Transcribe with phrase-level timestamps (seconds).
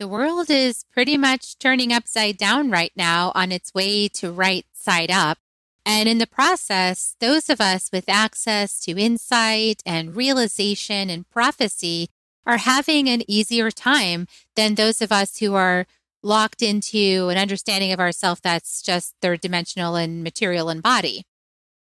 [0.00, 4.64] The world is pretty much turning upside down right now on its way to right
[4.72, 5.36] side up.
[5.84, 12.08] And in the process, those of us with access to insight and realization and prophecy
[12.46, 14.26] are having an easier time
[14.56, 15.86] than those of us who are
[16.22, 21.26] locked into an understanding of ourself that's just third dimensional and material and body.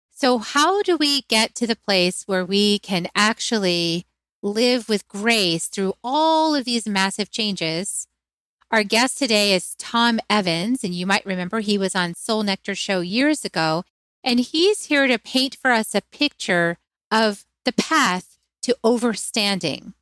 [0.10, 4.08] So, how do we get to the place where we can actually
[4.42, 8.08] live with grace through all of these massive changes.
[8.72, 12.74] Our guest today is Tom Evans, and you might remember he was on Soul Nectar
[12.74, 13.84] Show years ago,
[14.24, 16.78] and he's here to paint for us a picture
[17.12, 19.94] of the path to overstanding.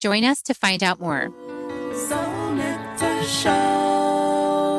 [0.00, 1.32] Join us to find out more.
[1.94, 4.78] Soul Nectar Show,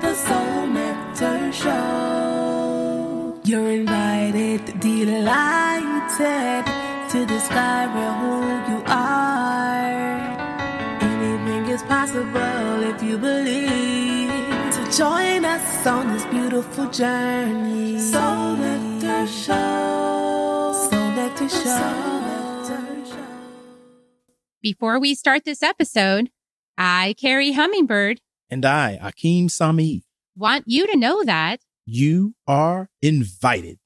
[0.00, 3.40] the Soul Nectar Show.
[3.44, 6.75] You're invited, delighted
[7.56, 8.34] to who
[8.70, 9.88] you are.
[11.00, 14.30] Anything is possible if you believe.
[14.74, 17.98] So join us on this beautiful journey.
[17.98, 20.88] Soul Nectar Show.
[20.90, 22.16] Soul Nectar Show.
[24.60, 26.28] Before we start this episode,
[26.76, 28.20] I, Kerri Hummingbird,
[28.50, 30.02] and I, Akeem Sami,
[30.36, 33.78] want you to know that you are invited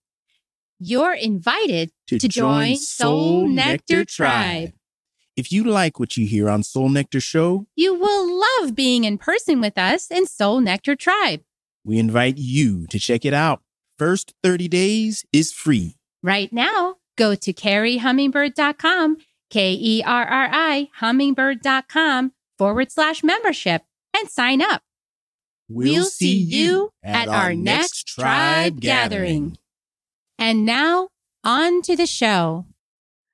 [0.80, 4.72] you're invited to, to join Soul Nectar, Nectar Tribe.
[5.36, 9.18] If you like what you hear on Soul Nectar Show, you will love being in
[9.18, 11.42] person with us in Soul Nectar Tribe.
[11.84, 13.62] We invite you to check it out.
[13.98, 15.96] First 30 days is free.
[16.22, 19.18] Right now, go to kerrihummingbird.com,
[19.50, 23.82] K E R R I, hummingbird.com forward slash membership,
[24.18, 24.82] and sign up.
[25.68, 28.80] We'll, we'll see you at, at our next tribe gathering.
[28.80, 29.58] gathering.
[30.40, 31.10] And now
[31.44, 32.64] on to the show.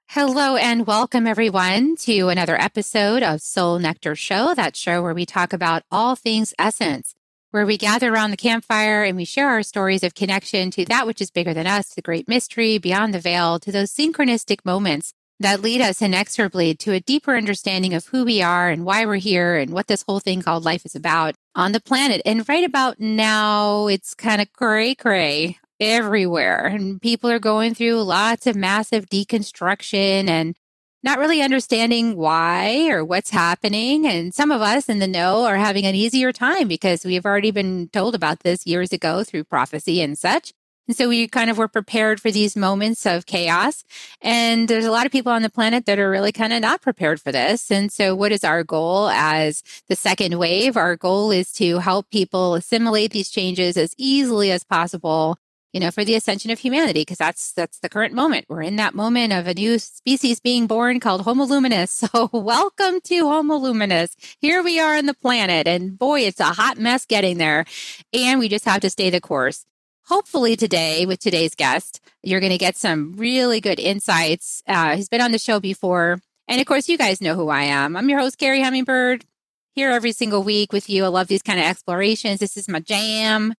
[0.09, 5.25] Hello and welcome everyone to another episode of Soul Nectar Show, that show where we
[5.25, 7.15] talk about all things essence,
[7.53, 11.07] where we gather around the campfire and we share our stories of connection to that
[11.07, 15.13] which is bigger than us, the great mystery beyond the veil, to those synchronistic moments
[15.39, 19.15] that lead us inexorably to a deeper understanding of who we are and why we're
[19.15, 22.21] here and what this whole thing called life is about on the planet.
[22.27, 26.67] And right about now, it's kind of cray cray everywhere.
[26.67, 30.57] And people are going through lots of massive deconstruction and
[31.03, 34.07] not really understanding why or what's happening.
[34.07, 37.51] And some of us in the know are having an easier time because we've already
[37.51, 40.53] been told about this years ago through prophecy and such.
[40.89, 43.85] And so we kind of were prepared for these moments of chaos.
[44.21, 46.83] And there's a lot of people on the planet that are really kind of not
[46.83, 47.71] prepared for this.
[47.71, 50.77] And so what is our goal as the second wave?
[50.77, 55.39] Our goal is to help people assimilate these changes as easily as possible
[55.77, 58.47] you know, for the ascension of humanity, because that's that's the current moment.
[58.49, 62.03] We're in that moment of a new species being born called Homo luminous.
[62.17, 64.17] So welcome to Homo luminous.
[64.39, 67.67] Here we are on the planet, and boy, it's a hot mess getting there,
[68.15, 69.67] and we just have to stay the course.
[70.07, 74.63] Hopefully today, with today's guest, you're going to get some really good insights.
[74.67, 77.65] Uh, he's been on the show before, and of course, you guys know who I
[77.65, 77.99] am.
[77.99, 79.27] I'm your host, Kerri Hummingbird,
[79.75, 81.05] here every single week with you.
[81.05, 82.41] I love these kind of explorations.
[82.41, 83.53] This is my jam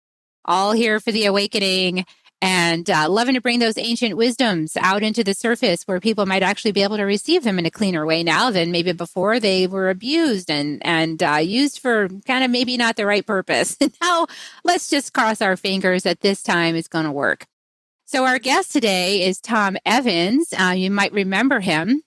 [0.47, 2.07] all here for the awakening
[2.43, 6.43] and uh, loving to bring those ancient wisdoms out into the surface where people might
[6.43, 9.67] actually be able to receive them in a cleaner way now than maybe before they
[9.67, 13.77] were abused and and uh, used for kind of maybe not the right purpose.
[14.03, 14.27] now
[14.65, 17.47] let's just cross our fingers that this time is going to work.
[18.05, 20.53] So our guest today is Tom Evans.
[20.53, 22.03] Uh, you might remember him.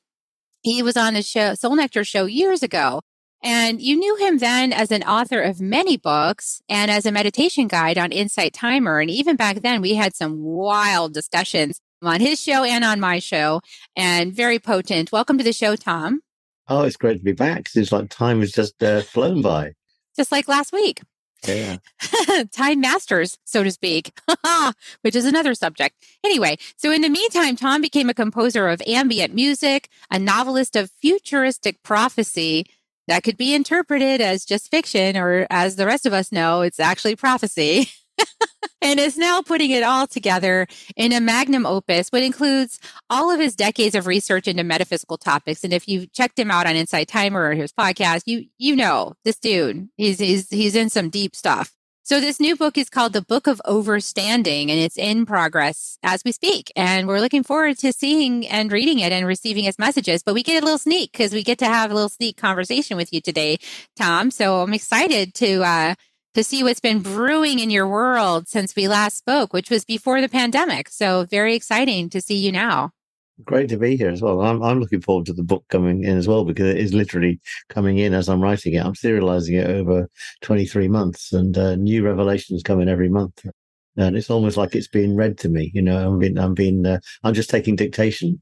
[0.61, 3.01] He was on the show Soul Nectar show years ago
[3.41, 7.67] and you knew him then as an author of many books and as a meditation
[7.67, 8.99] guide on Insight Timer.
[8.99, 13.19] And even back then, we had some wild discussions on his show and on my
[13.19, 13.61] show,
[13.95, 15.11] and very potent.
[15.11, 16.21] Welcome to the show, Tom.
[16.67, 17.67] Oh, it's great to be back.
[17.67, 19.73] Seems like time has just uh, flown by.
[20.15, 21.01] Just like last week.
[21.47, 21.77] Yeah.
[22.51, 24.11] time masters, so to speak,
[25.01, 25.95] which is another subject.
[26.23, 30.91] Anyway, so in the meantime, Tom became a composer of ambient music, a novelist of
[31.01, 32.65] futuristic prophecy,
[33.09, 36.79] that could be interpreted as just fiction, or as the rest of us know, it's
[36.79, 37.89] actually prophecy.
[38.81, 42.79] and is now putting it all together in a magnum opus, which includes
[43.09, 45.63] all of his decades of research into metaphysical topics.
[45.63, 49.15] And if you've checked him out on Insight Timer or his podcast, you you know
[49.25, 49.89] this dude.
[49.97, 51.73] He's he's he's in some deep stuff.
[52.09, 56.23] So this new book is called The Book of Overstanding and it's in progress as
[56.25, 56.71] we speak.
[56.75, 60.23] And we're looking forward to seeing and reading it and receiving its messages.
[60.23, 62.97] But we get a little sneak because we get to have a little sneak conversation
[62.97, 63.59] with you today,
[63.95, 64.31] Tom.
[64.31, 65.93] So I'm excited to uh
[66.33, 70.19] to see what's been brewing in your world since we last spoke, which was before
[70.19, 70.89] the pandemic.
[70.89, 72.89] So very exciting to see you now.
[73.45, 74.41] Great to be here as well.
[74.41, 77.39] I'm, I'm looking forward to the book coming in as well because it is literally
[77.69, 78.85] coming in as I'm writing it.
[78.85, 80.09] I'm serializing it over
[80.41, 83.45] 23 months and uh, new revelations come in every month.
[83.95, 85.71] And it's almost like it's being read to me.
[85.73, 88.41] You know, I'm being, I'm being, uh, I'm just taking dictation.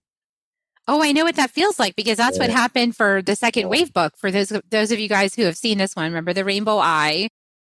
[0.88, 2.44] Oh, I know what that feels like because that's yeah.
[2.44, 4.14] what happened for the second wave book.
[4.18, 7.28] For those those of you guys who have seen this one, remember the Rainbow Eye.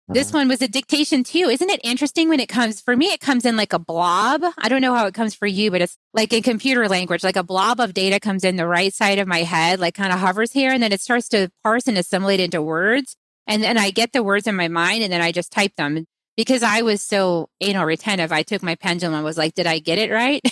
[0.09, 0.39] This uh-huh.
[0.39, 1.47] one was a dictation too.
[1.49, 3.07] Isn't it interesting when it comes for me?
[3.07, 4.43] It comes in like a blob.
[4.57, 7.37] I don't know how it comes for you, but it's like in computer language, like
[7.37, 10.19] a blob of data comes in the right side of my head, like kind of
[10.19, 13.15] hovers here, and then it starts to parse and assimilate into words.
[13.47, 16.05] And then I get the words in my mind, and then I just type them.
[16.35, 19.79] Because I was so anal retentive, I took my pendulum and was like, "Did I
[19.79, 20.41] get it right?"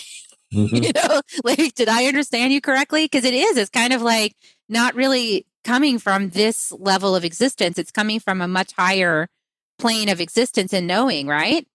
[0.53, 0.83] Mm-hmm.
[0.83, 3.05] you know, like, did I understand you correctly?
[3.05, 3.55] Because it is.
[3.55, 4.35] It's kind of like
[4.67, 7.77] not really coming from this level of existence.
[7.77, 9.29] It's coming from a much higher
[9.81, 11.67] plane of existence and knowing, right?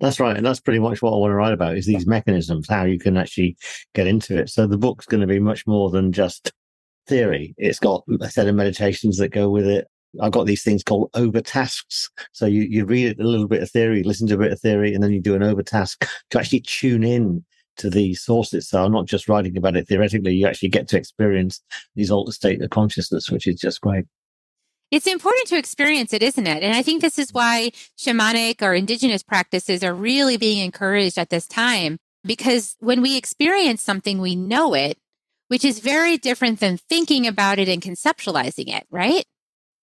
[0.00, 0.36] That's right.
[0.36, 2.98] And that's pretty much what I want to write about is these mechanisms, how you
[2.98, 3.56] can actually
[3.94, 4.50] get into it.
[4.50, 6.52] So the book's going to be much more than just
[7.06, 7.54] theory.
[7.56, 9.86] It's got a set of meditations that go with it.
[10.20, 12.10] I've got these things called overtasks.
[12.32, 14.92] So you, you read a little bit of theory, listen to a bit of theory,
[14.92, 17.44] and then you do an overtask to actually tune in
[17.76, 18.68] to the sources.
[18.68, 20.34] So I'm not just writing about it theoretically.
[20.34, 21.62] You actually get to experience
[21.94, 24.04] these altered state of consciousness, which is just great
[24.92, 26.62] it's important to experience it, isn't it?
[26.62, 31.30] And I think this is why shamanic or indigenous practices are really being encouraged at
[31.30, 31.96] this time.
[32.24, 34.98] Because when we experience something, we know it,
[35.48, 39.24] which is very different than thinking about it and conceptualizing it, right?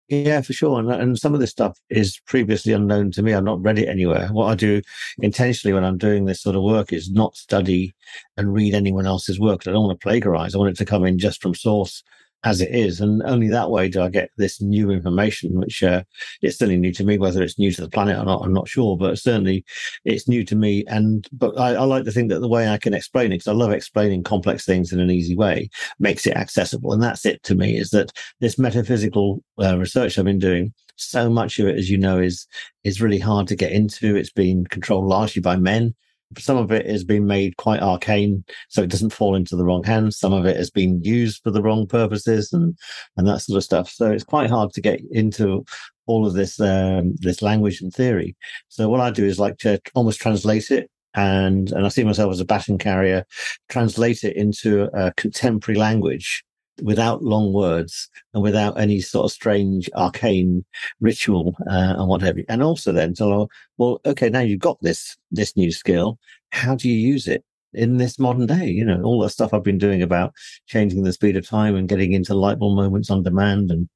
[0.08, 0.78] Yeah, for sure.
[0.78, 3.32] And, and some of this stuff is previously unknown to me.
[3.32, 4.28] I've not read it anywhere.
[4.28, 4.82] What I do
[5.20, 7.94] intentionally when I'm doing this sort of work is not study
[8.36, 9.66] and read anyone else's work.
[9.66, 10.54] I don't want to plagiarize.
[10.54, 12.02] I want it to come in just from source
[12.44, 13.00] as it is.
[13.00, 16.02] And only that way do I get this new information, which uh,
[16.42, 17.18] it's certainly new to me.
[17.18, 19.64] Whether it's new to the planet or not, I'm not sure, but certainly
[20.04, 20.84] it's new to me.
[20.86, 23.48] And but I, I like to think that the way I can explain it, because
[23.48, 26.92] I love explaining complex things in an easy way, makes it accessible.
[26.92, 27.76] And that's it to me.
[27.76, 30.72] Is that this metaphysical uh, research I've been doing?
[30.96, 32.46] So much of it, as you know, is
[32.84, 34.16] is really hard to get into.
[34.16, 35.94] It's been controlled largely by men
[36.36, 39.82] some of it has been made quite arcane, so it doesn't fall into the wrong
[39.82, 40.18] hands.
[40.18, 42.76] Some of it has been used for the wrong purposes and
[43.16, 43.90] and that sort of stuff.
[43.90, 45.64] So it's quite hard to get into
[46.06, 48.36] all of this um, this language and theory.
[48.68, 52.32] So what I do is like to almost translate it and and I see myself
[52.32, 53.24] as a baton carrier,
[53.68, 56.44] translate it into a contemporary language
[56.82, 60.64] without long words and without any sort of strange arcane
[61.00, 62.40] ritual uh, and whatever.
[62.48, 66.18] And also then, so well, okay, now you've got this this new skill.
[66.50, 68.66] How do you use it in this modern day?
[68.66, 70.32] You know, all the stuff I've been doing about
[70.66, 73.88] changing the speed of time and getting into light bulb moments on demand and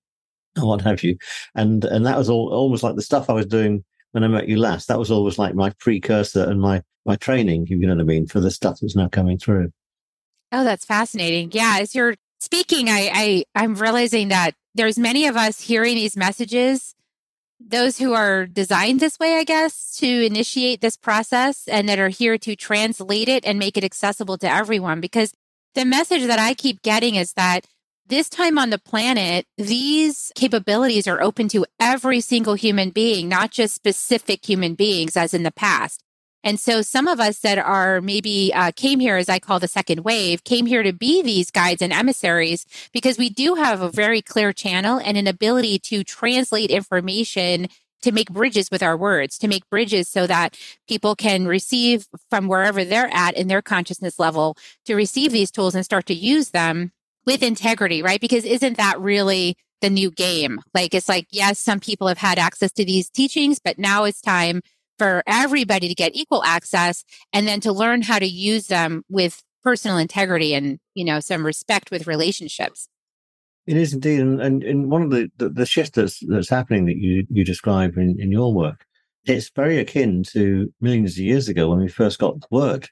[0.57, 1.17] what have you.
[1.55, 4.49] And and that was all almost like the stuff I was doing when I met
[4.49, 4.89] you last.
[4.89, 8.27] That was always like my precursor and my my training, you know what I mean,
[8.27, 9.73] for the stuff that's now coming through.
[10.53, 11.51] Oh, that's fascinating.
[11.53, 16.17] Yeah, as you're speaking, I, I I'm realizing that there's many of us hearing these
[16.17, 16.95] messages,
[17.61, 22.09] those who are designed this way, I guess, to initiate this process and that are
[22.09, 25.01] here to translate it and make it accessible to everyone.
[25.01, 25.33] Because
[25.75, 27.67] the message that I keep getting is that
[28.07, 33.53] this time on the planet, these capabilities are open to every single human being, not
[33.53, 36.03] just specific human beings as in the past.
[36.45, 39.69] And so some of us that are maybe uh, came here, as I call the
[39.69, 43.91] second wave, came here to be these guides and emissaries because we do have a
[43.91, 47.69] very clear channel and an ability to translate information
[48.03, 52.49] to make bridges with our words, to make bridges so that people can receive from
[52.49, 56.51] wherever they're at in their consciousness level to receive these tools and start to use
[56.51, 56.91] them
[57.25, 58.21] with integrity, right?
[58.21, 60.61] Because isn't that really the new game?
[60.75, 64.21] Like, it's like, yes, some people have had access to these teachings, but now it's
[64.21, 64.63] time
[64.99, 69.43] for everybody to get equal access and then to learn how to use them with
[69.63, 72.89] personal integrity and, you know, some respect with relationships.
[73.67, 74.21] It is indeed.
[74.21, 77.45] And, and, and one of the, the, the shift that's, that's happening that you, you
[77.45, 78.85] describe in, in your work,
[79.25, 82.89] it's very akin to millions of years ago when we first got the word.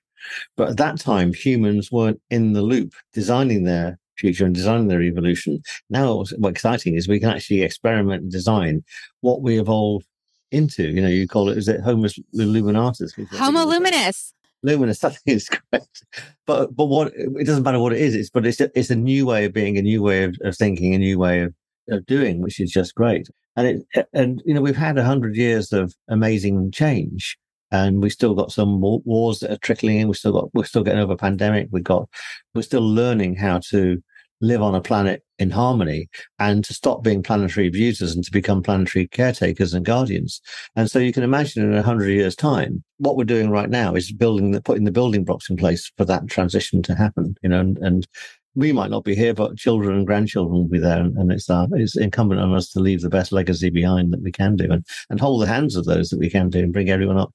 [0.56, 5.02] But at that time, humans weren't in the loop designing their future and designing their
[5.02, 5.62] evolution.
[5.88, 8.84] Now, what's exciting is we can actually experiment and design
[9.22, 10.06] what we evolved
[10.50, 10.84] into.
[10.84, 13.12] You know, you call it, is it Homo luminatus?
[13.36, 14.34] Homo luminous.
[14.62, 16.04] Luminous, I think is correct.
[16.46, 18.14] But but what it doesn't matter what it is.
[18.14, 20.56] It's but it's a, it's a new way of being, a new way of, of
[20.56, 21.54] thinking, a new way of,
[21.88, 23.28] of doing, which is just great.
[23.56, 27.36] And it and you know we've had a hundred years of amazing change,
[27.70, 30.08] and we still got some wars that are trickling in.
[30.08, 31.68] We still got we're still getting over a pandemic.
[31.70, 32.08] We got
[32.54, 34.02] we're still learning how to
[34.40, 38.62] live on a planet in harmony and to stop being planetary abusers and to become
[38.62, 40.40] planetary caretakers and guardians.
[40.76, 43.94] And so you can imagine in a hundred years time, what we're doing right now
[43.94, 47.48] is building the, putting the building blocks in place for that transition to happen, you
[47.48, 48.06] know, and, and
[48.54, 51.00] we might not be here, but children and grandchildren will be there.
[51.00, 54.22] And, and it's, uh, it's incumbent on us to leave the best legacy behind that
[54.22, 56.72] we can do and, and hold the hands of those that we can do and
[56.72, 57.32] bring everyone up.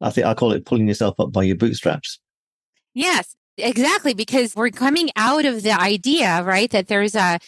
[0.00, 2.20] I think I call it pulling yourself up by your bootstraps.
[2.94, 3.36] Yes.
[3.62, 7.38] Exactly, because we're coming out of the idea, right, that there's a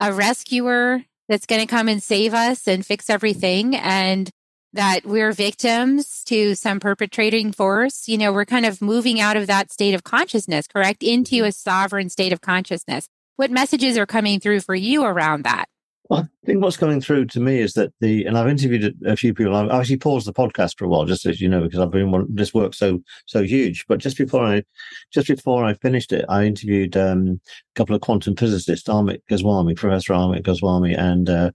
[0.00, 4.30] a rescuer that's going to come and save us and fix everything and
[4.72, 8.06] that we're victims to some perpetrating force.
[8.06, 11.46] You know, we're kind of moving out of that state of consciousness, correct, into mm-hmm.
[11.46, 13.08] a sovereign state of consciousness.
[13.36, 15.66] What messages are coming through for you around that?
[16.10, 19.34] I think what's coming through to me is that the, and I've interviewed a few
[19.34, 19.54] people.
[19.54, 22.26] I've actually paused the podcast for a while, just as you know, because I've been
[22.30, 23.84] this work so so huge.
[23.88, 24.62] But just before I,
[25.12, 29.74] just before I finished it, I interviewed um, a couple of quantum physicists, Amit Goswami,
[29.74, 31.50] Professor Amit Goswami, and uh,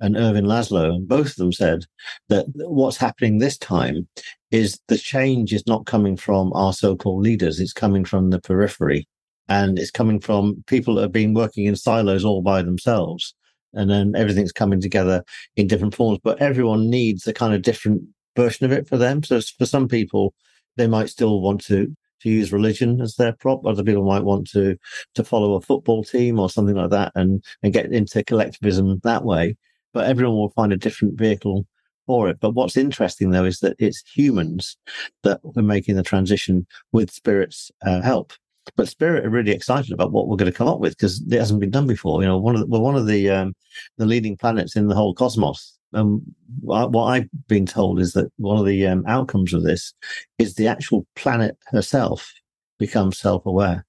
[0.00, 1.84] and Ervin Laszlo, and both of them said
[2.30, 4.08] that what's happening this time
[4.50, 9.06] is the change is not coming from our so-called leaders; it's coming from the periphery,
[9.50, 13.34] and it's coming from people that have been working in silos all by themselves
[13.74, 15.24] and then everything's coming together
[15.56, 16.18] in different forms.
[16.22, 18.02] But everyone needs a kind of different
[18.36, 19.22] version of it for them.
[19.22, 20.34] So for some people,
[20.76, 23.64] they might still want to to use religion as their prop.
[23.64, 24.76] Other people might want to
[25.14, 29.24] to follow a football team or something like that, and and get into collectivism that
[29.24, 29.56] way.
[29.92, 31.66] But everyone will find a different vehicle
[32.06, 32.40] for it.
[32.40, 34.76] But what's interesting though is that it's humans
[35.22, 38.32] that are making the transition with spirit's uh, help.
[38.76, 41.38] But Spirit are really excited about what we're going to come up with because it
[41.38, 42.22] hasn't been done before.
[42.22, 43.54] You know, one of the, we're one of the um,
[43.96, 45.78] the leading planets in the whole cosmos.
[45.94, 46.22] Um,
[46.60, 49.94] what I've been told is that one of the um, outcomes of this
[50.38, 52.30] is the actual planet herself
[52.78, 53.86] becomes self-aware.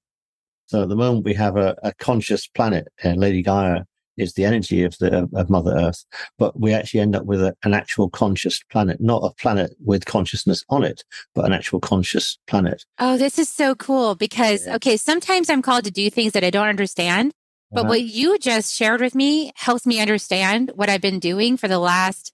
[0.68, 3.84] So at the moment we have a, a conscious planet, uh, Lady Gaia
[4.20, 6.06] is the energy of the of Mother Earth,
[6.38, 10.06] but we actually end up with a, an actual conscious planet, not a planet with
[10.06, 12.86] consciousness on it, but an actual conscious planet.
[13.00, 14.76] Oh, this is so cool because yeah.
[14.76, 17.34] okay, sometimes I'm called to do things that I don't understand,
[17.72, 17.90] but uh-huh.
[17.90, 21.80] what you just shared with me helps me understand what I've been doing for the
[21.80, 22.34] last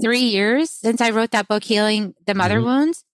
[0.00, 2.66] three years since I wrote that book, Healing the Mother mm-hmm.
[2.66, 3.04] Wounds.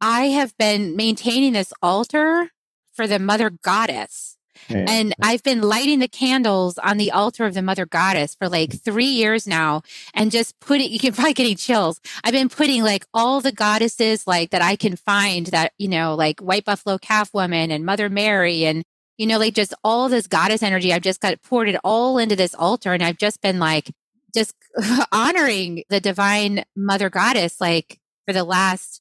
[0.00, 2.50] I have been maintaining this altar
[2.92, 4.36] for the Mother Goddess
[4.70, 8.80] and I've been lighting the candles on the altar of the Mother Goddess for like
[8.82, 9.82] three years now
[10.14, 12.00] and just put it, you can probably getting chills.
[12.24, 16.14] I've been putting like all the goddesses like that I can find that, you know,
[16.14, 18.84] like White Buffalo Calf Woman and Mother Mary and,
[19.18, 20.92] you know, like just all this goddess energy.
[20.92, 23.90] I've just got poured it all into this altar and I've just been like,
[24.34, 24.54] just
[25.12, 29.00] honoring the divine Mother Goddess like for the last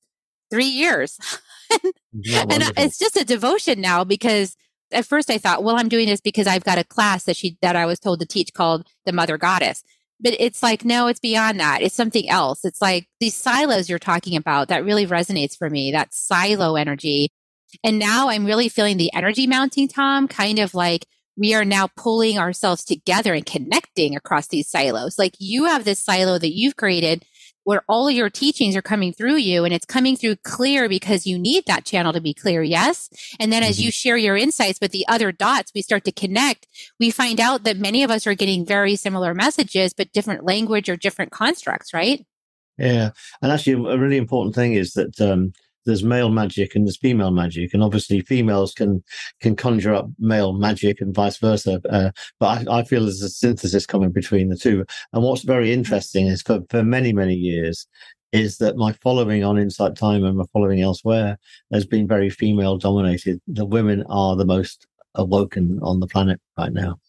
[0.49, 1.19] three years.
[1.71, 1.93] and
[2.77, 4.55] it's just a devotion now because
[4.91, 7.57] at first I thought, well, I'm doing this because I've got a class that she
[7.61, 9.83] that I was told to teach called the Mother Goddess.
[10.21, 11.81] But it's like, no, it's beyond that.
[11.81, 12.65] It's something else.
[12.65, 17.29] It's like these silos you're talking about that really resonates for me, that silo energy.
[17.83, 21.05] And now I'm really feeling the energy mounting, Tom, kind of like
[21.37, 25.17] we are now pulling ourselves together and connecting across these silos.
[25.17, 27.23] Like you have this silo that you've created
[27.69, 31.27] where all of your teachings are coming through you and it's coming through clear because
[31.27, 32.63] you need that channel to be clear.
[32.63, 33.11] Yes.
[33.39, 33.69] And then mm-hmm.
[33.69, 36.65] as you share your insights with the other dots, we start to connect.
[36.99, 40.89] We find out that many of us are getting very similar messages, but different language
[40.89, 42.25] or different constructs, right?
[42.79, 43.11] Yeah.
[43.43, 45.53] And actually, a really important thing is that, um,
[45.85, 49.03] there's male magic and there's female magic, and obviously females can
[49.41, 51.81] can conjure up male magic and vice versa.
[51.89, 54.85] Uh, but I, I, feel there's a synthesis coming between the two.
[55.13, 57.87] And what's very interesting is for for many many years
[58.31, 61.37] is that my following on Insight Timer and my following elsewhere
[61.73, 63.41] has been very female dominated.
[63.47, 66.99] The women are the most awoken on the planet right now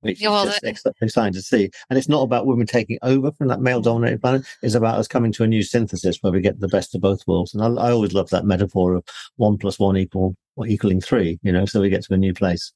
[0.00, 0.94] which yeah, well, is just that...
[1.00, 1.70] exciting to see.
[1.88, 4.46] And it's not about women taking over from that male dominated planet.
[4.62, 7.26] It's about us coming to a new synthesis where we get the best of both
[7.26, 7.54] worlds.
[7.54, 9.04] And I, I always love that metaphor of
[9.36, 12.34] one plus one equal or equaling three, you know, so we get to a new
[12.34, 12.72] place.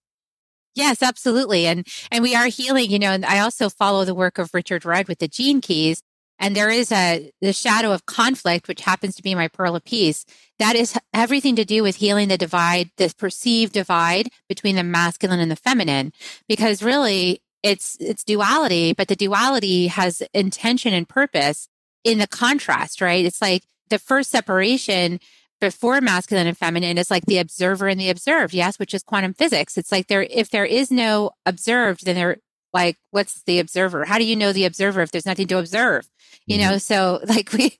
[0.74, 1.66] Yes, absolutely.
[1.66, 4.84] And and we are healing, you know, and I also follow the work of Richard
[4.84, 6.02] Rudd with the gene keys.
[6.38, 9.84] And there is a the shadow of conflict, which happens to be my pearl of
[9.84, 10.24] peace.
[10.58, 15.40] That is everything to do with healing the divide, the perceived divide between the masculine
[15.40, 16.12] and the feminine.
[16.48, 21.68] Because really it's it's duality, but the duality has intention and purpose
[22.04, 23.24] in the contrast, right?
[23.24, 25.20] It's like the first separation
[25.60, 29.32] before masculine and feminine is like the observer and the observed, yes, which is quantum
[29.32, 29.78] physics.
[29.78, 32.36] It's like there if there is no observed, then there
[32.74, 34.04] like what's the observer?
[34.04, 36.08] How do you know the observer if there's nothing to observe?
[36.46, 36.78] you know mm-hmm.
[36.78, 37.78] so like we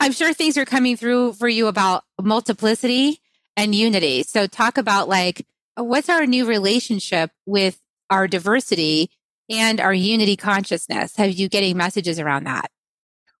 [0.00, 3.20] i'm sure things are coming through for you about multiplicity
[3.56, 5.46] and unity so talk about like
[5.76, 9.10] what's our new relationship with our diversity
[9.48, 11.16] and our unity consciousness?
[11.16, 12.70] Have you getting messages around that?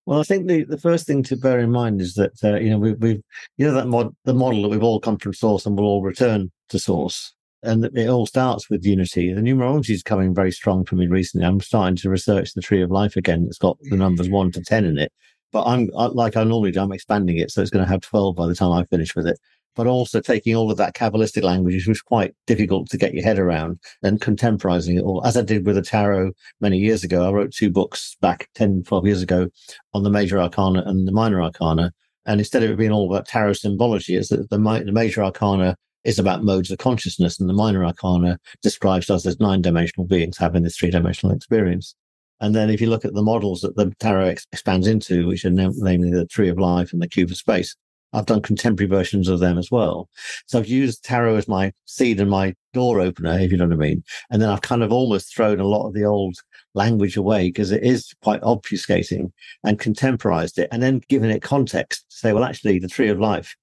[0.06, 2.70] Well, I think the, the first thing to bear in mind is that uh, you
[2.70, 3.22] know we, we've
[3.58, 6.02] you know that mod, the model that we've all come from source and we'll all
[6.02, 9.32] return to source, and it all starts with unity.
[9.32, 11.46] The numerology is coming very strong for me recently.
[11.46, 13.44] I'm starting to research the tree of life again.
[13.48, 14.32] It's got the numbers mm.
[14.32, 15.12] one to ten in it,
[15.52, 16.80] but I'm like I normally do.
[16.80, 19.26] I'm expanding it, so it's going to have twelve by the time I finish with
[19.26, 19.38] it
[19.76, 23.24] but also taking all of that Kabbalistic language, which was quite difficult to get your
[23.24, 27.26] head around, and contemporizing it all, as I did with the tarot many years ago.
[27.26, 29.48] I wrote two books back 10, 12 years ago
[29.94, 31.92] on the major arcana and the minor arcana.
[32.26, 35.76] And instead of it being all about tarot symbology, is that the, the major arcana
[36.04, 40.38] is about modes of consciousness, and the minor arcana describes us as nine dimensional beings
[40.38, 41.94] having this three dimensional experience.
[42.40, 45.44] And then if you look at the models that the tarot ex- expands into, which
[45.44, 47.76] are namely the tree of life and the cube of space,
[48.12, 50.08] I've done contemporary versions of them as well.
[50.46, 53.74] So I've used tarot as my seed and my door opener, if you know what
[53.74, 54.02] I mean.
[54.30, 56.36] And then I've kind of almost thrown a lot of the old
[56.74, 59.30] language away because it is quite obfuscating
[59.64, 63.20] and contemporized it and then given it context to say, well, actually, the tree of
[63.20, 63.54] life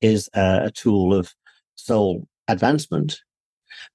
[0.00, 1.32] is uh, a tool of
[1.82, 3.20] soul advancement.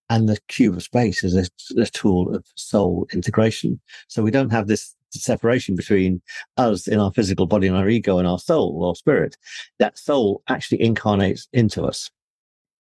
[0.09, 3.79] And the cube of space is a, a tool of soul integration.
[4.07, 6.21] So we don't have this separation between
[6.57, 9.37] us in our physical body and our ego and our soul or spirit.
[9.79, 12.09] That soul actually incarnates into us.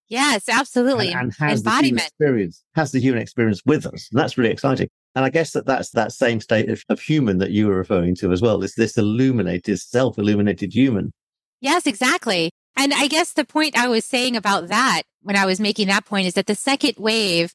[0.09, 1.11] Yes, absolutely.
[1.11, 1.97] And, and has Embodiment.
[1.97, 4.07] the experience, has the human experience with us.
[4.11, 4.87] And that's really exciting.
[5.15, 8.15] And I guess that that's that same state of, of human that you were referring
[8.15, 8.63] to as well.
[8.63, 11.11] Is this illuminated, self-illuminated human?
[11.59, 12.51] Yes, exactly.
[12.77, 16.05] And I guess the point I was saying about that when I was making that
[16.05, 17.53] point is that the second wave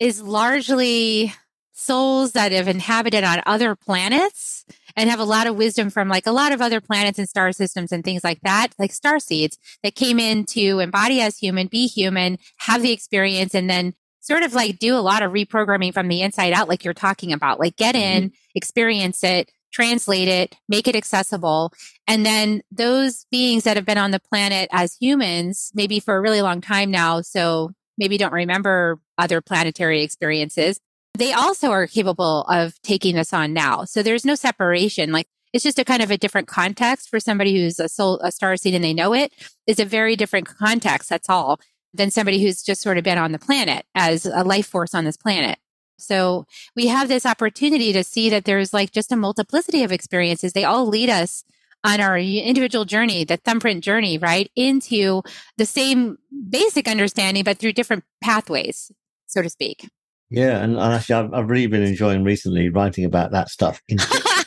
[0.00, 1.32] is largely
[1.72, 6.26] souls that have inhabited on other planets and have a lot of wisdom from like
[6.26, 9.56] a lot of other planets and star systems and things like that, like star seeds
[9.84, 14.42] that came in to embody as human, be human, have the experience, and then sort
[14.42, 17.60] of like do a lot of reprogramming from the inside out, like you're talking about,
[17.60, 18.34] like get in, mm-hmm.
[18.56, 21.72] experience it, translate it, make it accessible.
[22.06, 26.20] And then those beings that have been on the planet as humans, maybe for a
[26.20, 30.80] really long time now, so maybe don't remember other planetary experiences,
[31.14, 33.84] they also are capable of taking this on now.
[33.84, 35.12] So there's no separation.
[35.12, 38.30] Like it's just a kind of a different context for somebody who's a soul, a
[38.30, 39.32] star seed and they know it
[39.66, 41.08] is a very different context.
[41.08, 41.60] That's all
[41.94, 45.04] than somebody who's just sort of been on the planet as a life force on
[45.04, 45.58] this planet.
[45.98, 50.52] So we have this opportunity to see that there's like just a multiplicity of experiences.
[50.52, 51.44] They all lead us
[51.84, 54.50] on our individual journey, the thumbprint journey, right?
[54.56, 55.22] Into
[55.56, 58.90] the same basic understanding, but through different pathways,
[59.26, 59.88] so to speak.
[60.30, 64.42] Yeah, and, actually, I've, I've really been enjoying recently writing about that stuff because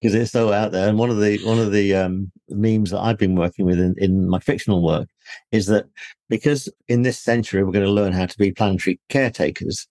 [0.02, 0.88] it's so out there.
[0.88, 3.94] And one of the one of the um, memes that I've been working with in,
[3.98, 5.08] in my fictional work
[5.52, 5.86] is that
[6.30, 9.86] because in this century we're going to learn how to be planetary caretakers,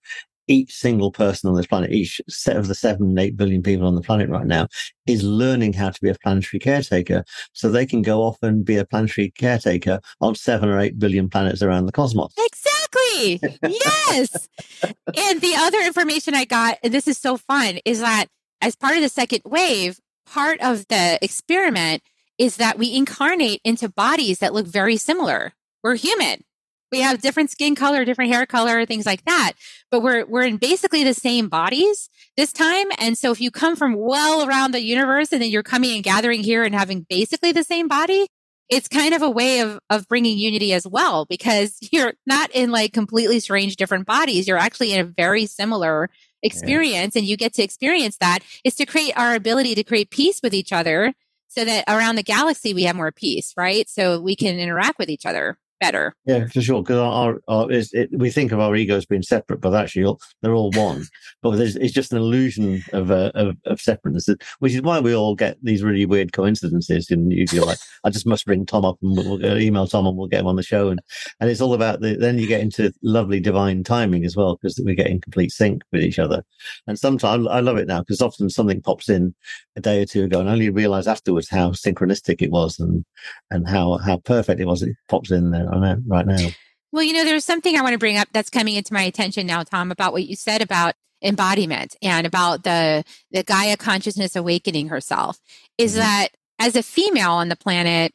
[0.49, 3.95] each single person on this planet, each set of the seven, eight billion people on
[3.95, 4.67] the planet right now,
[5.07, 8.75] is learning how to be a planetary caretaker so they can go off and be
[8.75, 12.33] a planetary caretaker on seven or eight billion planets around the cosmos.
[12.37, 13.39] Exactly.
[13.63, 14.49] yes.
[14.83, 18.25] and the other information I got, and this is so fun, is that
[18.61, 22.03] as part of the second wave, part of the experiment
[22.37, 25.53] is that we incarnate into bodies that look very similar.
[25.83, 26.43] We're human.
[26.91, 29.53] We have different skin color, different hair color, things like that.
[29.91, 32.87] But we're we're in basically the same bodies this time.
[32.97, 36.03] And so if you come from well around the universe and then you're coming and
[36.03, 38.27] gathering here and having basically the same body,
[38.69, 42.71] it's kind of a way of of bringing unity as well because you're not in
[42.71, 44.47] like completely strange different bodies.
[44.47, 46.09] You're actually in a very similar
[46.41, 47.19] experience yeah.
[47.19, 50.53] and you get to experience that is to create our ability to create peace with
[50.53, 51.13] each other
[51.49, 53.89] so that around the galaxy we have more peace, right?
[53.89, 56.13] So we can interact with each other better.
[56.25, 56.81] Yeah, for sure.
[56.81, 60.71] Because our, our, it, we think of our egos being separate, but actually they're all
[60.71, 61.05] one.
[61.41, 65.35] but it's just an illusion of, uh, of, of separateness, which is why we all
[65.35, 67.09] get these really weird coincidences.
[67.09, 70.05] And you feel like I just must ring Tom up and we'll, uh, email Tom
[70.07, 70.89] and we'll get him on the show.
[70.89, 70.99] And
[71.39, 72.15] and it's all about the.
[72.15, 75.81] Then you get into lovely divine timing as well because we get in complete sync
[75.91, 76.43] with each other.
[76.87, 79.33] And sometimes I love it now because often something pops in
[79.75, 83.05] a day or two ago, and I only realize afterwards how synchronistic it was and
[83.51, 84.83] and how how perfect it was.
[84.83, 86.49] It pops in there on it right now.
[86.91, 89.45] Well, you know, there's something I want to bring up that's coming into my attention
[89.45, 94.89] now, Tom, about what you said about embodiment and about the the Gaia consciousness awakening
[94.89, 95.39] herself.
[95.77, 95.99] Is mm-hmm.
[95.99, 96.27] that
[96.57, 98.13] as a female on the planet,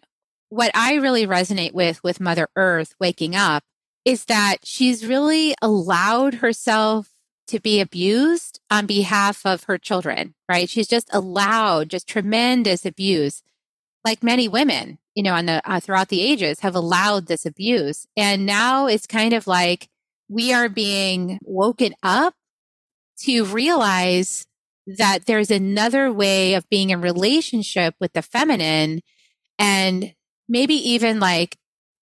[0.48, 3.64] what I really resonate with with Mother Earth waking up
[4.04, 7.10] is that she's really allowed herself
[7.46, 10.68] to be abused on behalf of her children, right?
[10.68, 13.42] She's just allowed just tremendous abuse,
[14.04, 18.06] like many women you know, on the uh, throughout the ages have allowed this abuse.
[18.16, 19.88] And now it's kind of like
[20.28, 22.34] we are being woken up
[23.20, 24.46] to realize
[24.86, 29.00] that there's another way of being in relationship with the feminine
[29.58, 30.14] and
[30.48, 31.56] maybe even like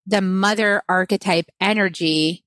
[0.06, 2.44] the mother archetype energy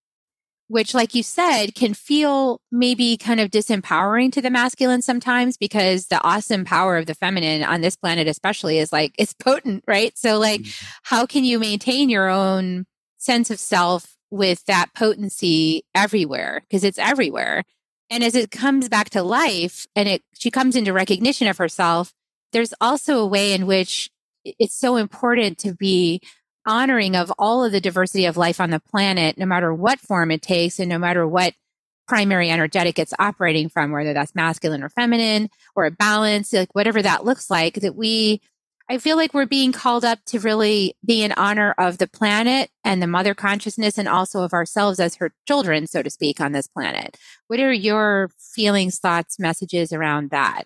[0.72, 6.06] which like you said can feel maybe kind of disempowering to the masculine sometimes because
[6.06, 10.16] the awesome power of the feminine on this planet especially is like it's potent right?
[10.16, 10.86] So like mm-hmm.
[11.02, 12.86] how can you maintain your own
[13.18, 16.62] sense of self with that potency everywhere?
[16.62, 17.64] Because it's everywhere.
[18.08, 22.14] And as it comes back to life and it she comes into recognition of herself
[22.52, 24.10] there's also a way in which
[24.44, 26.20] it's so important to be
[26.66, 30.30] honoring of all of the diversity of life on the planet, no matter what form
[30.30, 31.54] it takes and no matter what
[32.08, 37.00] primary energetic it's operating from, whether that's masculine or feminine or a balance, like whatever
[37.00, 38.40] that looks like, that we,
[38.88, 42.70] I feel like we're being called up to really be in honor of the planet
[42.84, 46.52] and the mother consciousness and also of ourselves as her children, so to speak, on
[46.52, 47.16] this planet.
[47.46, 50.64] What are your feelings, thoughts, messages around that?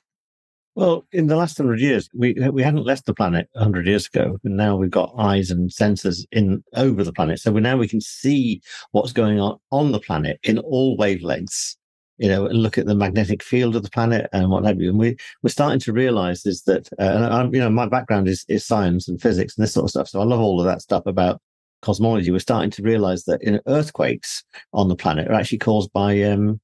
[0.77, 4.39] Well, in the last hundred years, we we hadn't left the planet hundred years ago,
[4.45, 7.41] and now we've got eyes and sensors in over the planet.
[7.41, 8.61] So we now we can see
[8.93, 11.77] what's going on on the planet in all wavelengths.
[12.19, 14.91] You know, and look at the magnetic field of the planet and what have you.
[14.91, 18.29] And we we're starting to realize is that, uh, and I'm, you know, my background
[18.29, 20.09] is is science and physics and this sort of stuff.
[20.09, 21.41] So I love all of that stuff about
[21.81, 22.31] cosmology.
[22.31, 26.61] We're starting to realize that earthquakes on the planet are actually caused by um,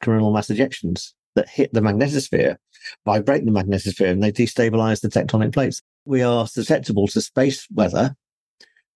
[0.00, 2.56] coronal mass ejections that hit the magnetosphere
[3.04, 5.82] vibrate the magnetosphere and they destabilize the tectonic plates.
[6.04, 8.16] We are susceptible to space weather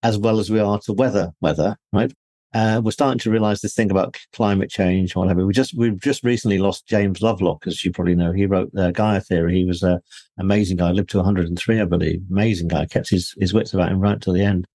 [0.03, 2.12] as well as we are to weather weather, right?
[2.53, 5.44] Uh, we're starting to realize this thing about climate change, whatever.
[5.44, 8.31] We just we've just recently lost James Lovelock, as you probably know.
[8.31, 9.57] He wrote uh, Gaia Theory.
[9.57, 9.99] He was an
[10.38, 10.92] amazing guy.
[10.92, 12.23] Lived to 103, I believe.
[12.31, 12.87] Amazing guy.
[12.87, 14.66] Kept his his wits about him right to the end.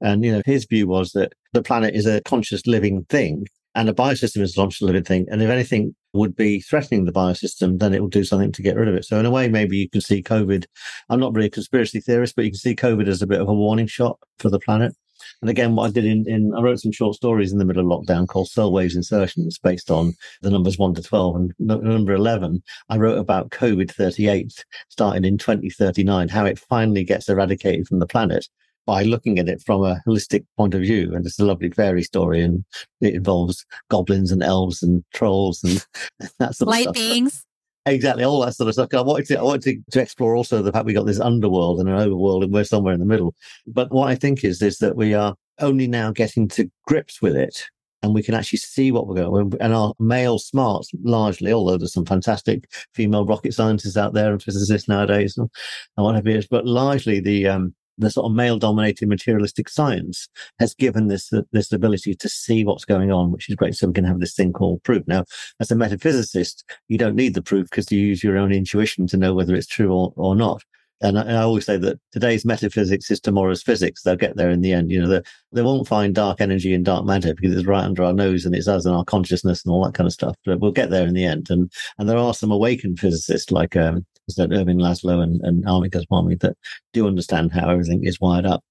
[0.00, 3.88] And you know, his view was that the planet is a conscious living thing, and
[3.88, 5.26] the biosystem is a conscious living thing.
[5.28, 8.76] And if anything would be threatening the biosystem, then it will do something to get
[8.76, 9.04] rid of it.
[9.04, 10.64] So in a way, maybe you can see COVID.
[11.10, 13.48] I'm not really a conspiracy theorist, but you can see COVID as a bit of
[13.48, 14.94] a warning shot for the planet.
[15.40, 17.92] And again, what I did in, in I wrote some short stories in the middle
[17.92, 21.36] of lockdown called Soul Waves Insertions based on the numbers one to 12.
[21.36, 27.28] And number 11, I wrote about COVID 38 starting in 2039, how it finally gets
[27.28, 28.46] eradicated from the planet
[28.86, 31.14] by looking at it from a holistic point of view.
[31.14, 32.64] And it's a lovely fairy story, and
[33.00, 35.84] it involves goblins and elves and trolls and
[36.38, 36.94] that sort Light of stuff.
[36.94, 37.44] beings.
[37.86, 38.88] Exactly, all that sort of stuff.
[38.94, 41.80] I wanted to, I wanted to, to explore also the fact we got this underworld
[41.80, 43.34] and an overworld, and we're somewhere in the middle.
[43.66, 47.36] But what I think is is that we are only now getting to grips with
[47.36, 47.68] it,
[48.02, 49.52] and we can actually see what we're going.
[49.60, 54.42] And our male smarts, largely, although there's some fantastic female rocket scientists out there and
[54.42, 55.50] physicists nowadays, and,
[55.98, 60.28] and what have you, but largely the um, the sort of male dominated materialistic science
[60.58, 63.74] has given this this ability to see what's going on, which is great.
[63.74, 65.02] So we can have this thing called proof.
[65.06, 65.24] Now,
[65.60, 69.16] as a metaphysicist, you don't need the proof because you use your own intuition to
[69.16, 70.62] know whether it's true or, or not.
[71.00, 74.02] And I, and I, always say that today's metaphysics is tomorrow's physics.
[74.02, 74.90] They'll get there in the end.
[74.90, 75.20] You know,
[75.52, 78.54] they won't find dark energy and dark matter because it's right under our nose and
[78.54, 80.36] it's us and our consciousness and all that kind of stuff.
[80.44, 81.48] But we'll get there in the end.
[81.50, 85.90] And and there are some awakened physicists like um, that Irving Laszlo and, and Armin
[85.90, 86.56] Goswami that
[86.92, 88.64] do understand how everything is wired up.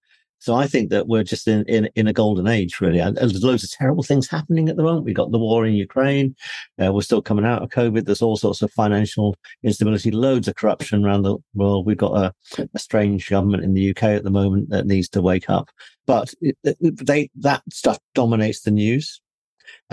[0.43, 2.99] So I think that we're just in, in, in a golden age, really.
[2.99, 5.05] And there's loads of terrible things happening at the moment.
[5.05, 6.35] We've got the war in Ukraine.
[6.83, 8.03] Uh, we're still coming out of COVID.
[8.03, 11.85] There's all sorts of financial instability, loads of corruption around the world.
[11.85, 12.33] We've got a,
[12.73, 15.69] a strange government in the UK at the moment that needs to wake up.
[16.05, 19.21] But it, they, that stuff dominates the news.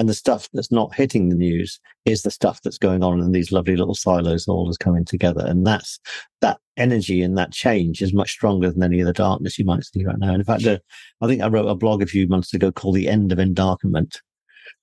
[0.00, 3.32] And the stuff that's not hitting the news is the stuff that's going on in
[3.32, 5.44] these lovely little silos all is coming together.
[5.46, 6.00] And that's
[6.40, 9.84] that energy and that change is much stronger than any of the darkness you might
[9.84, 10.28] see right now.
[10.28, 10.78] And in fact, uh,
[11.20, 14.16] I think I wrote a blog a few months ago called The End of Endarkenment.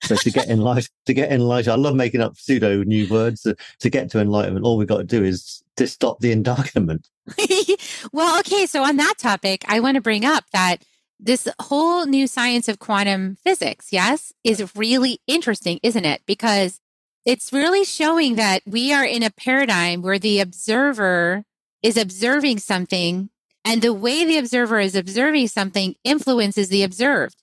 [0.03, 3.41] So to get enlightened, to get enlightened, I love making up pseudo new words.
[3.41, 7.05] To, to get to enlightenment, all we've got to do is to stop the endarkenment.
[8.13, 8.67] well, okay.
[8.67, 10.83] So on that topic, I want to bring up that
[11.19, 16.21] this whole new science of quantum physics, yes, is really interesting, isn't it?
[16.25, 16.79] Because
[17.25, 21.43] it's really showing that we are in a paradigm where the observer
[21.83, 23.29] is observing something
[23.65, 27.35] and the way the observer is observing something influences the observed.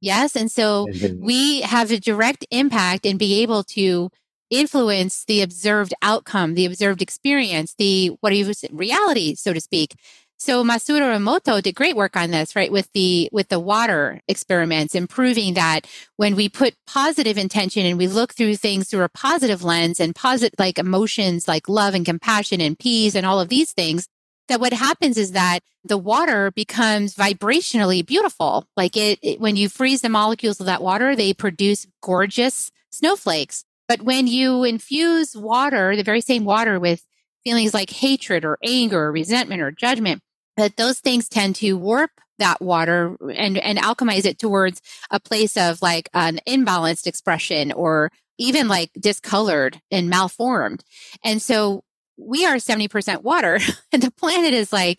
[0.00, 0.34] Yes.
[0.36, 0.88] And so
[1.18, 4.10] we have a direct impact and be able to
[4.50, 9.94] influence the observed outcome, the observed experience, the what do you reality, so to speak.
[10.40, 12.72] So Masaru Emoto did great work on this, right?
[12.72, 17.98] With the, with the water experiments and proving that when we put positive intention and
[17.98, 22.06] we look through things through a positive lens and positive, like emotions like love and
[22.06, 24.08] compassion and peace and all of these things,
[24.48, 28.66] that what happens is that the water becomes vibrationally beautiful.
[28.78, 33.66] Like it, it when you freeze the molecules of that water, they produce gorgeous snowflakes.
[33.88, 37.04] But when you infuse water, the very same water with
[37.44, 40.22] feelings like hatred or anger or resentment or judgment,
[40.56, 45.56] that those things tend to warp that water and, and alchemize it towards a place
[45.56, 50.82] of like an imbalanced expression or even like discolored and malformed.
[51.24, 51.84] And so
[52.16, 53.58] we are 70% water
[53.92, 54.98] and the planet is like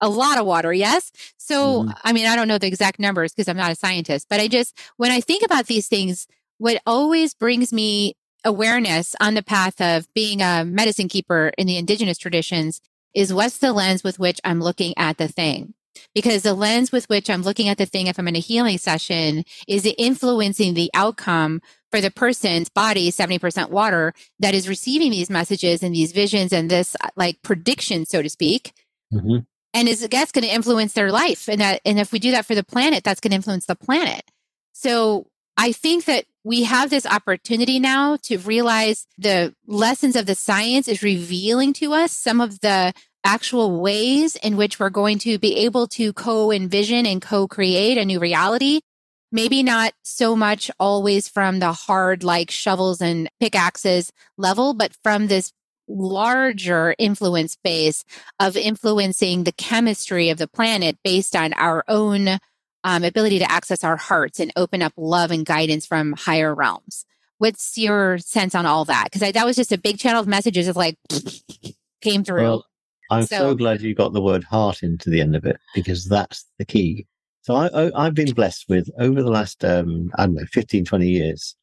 [0.00, 0.72] a lot of water.
[0.72, 1.12] Yes.
[1.38, 1.90] So, mm-hmm.
[2.04, 4.48] I mean, I don't know the exact numbers because I'm not a scientist, but I
[4.48, 6.26] just, when I think about these things,
[6.58, 11.76] what always brings me awareness on the path of being a medicine keeper in the
[11.76, 12.80] indigenous traditions
[13.14, 15.74] is what's the lens with which I'm looking at the thing.
[16.14, 18.78] Because the lens with which I'm looking at the thing, if I'm in a healing
[18.78, 25.30] session, is influencing the outcome for the person's body, 70% water, that is receiving these
[25.30, 28.72] messages and these visions and this like prediction, so to speak.
[29.12, 29.38] Mm-hmm.
[29.74, 31.48] And is that's going to influence their life.
[31.48, 33.76] And that, and if we do that for the planet, that's going to influence the
[33.76, 34.22] planet.
[34.72, 40.34] So I think that we have this opportunity now to realize the lessons of the
[40.34, 42.92] science is revealing to us some of the
[43.24, 47.98] actual ways in which we're going to be able to co envision and co create
[47.98, 48.80] a new reality.
[49.30, 55.28] Maybe not so much always from the hard, like shovels and pickaxes level, but from
[55.28, 55.52] this
[55.88, 58.04] larger influence base
[58.40, 62.38] of influencing the chemistry of the planet based on our own
[62.84, 67.04] um, ability to access our hearts and open up love and guidance from higher realms.
[67.38, 69.04] What's your sense on all that?
[69.10, 70.96] Because that was just a big channel of messages of like
[72.00, 72.42] came through.
[72.42, 72.66] Well,
[73.10, 76.06] I'm so, so, glad you got the word heart into the end of it because
[76.06, 77.06] that's the key.
[77.42, 80.84] So I, I, have been blessed with over the last, um, I don't know, 15,
[80.84, 81.56] 20 years.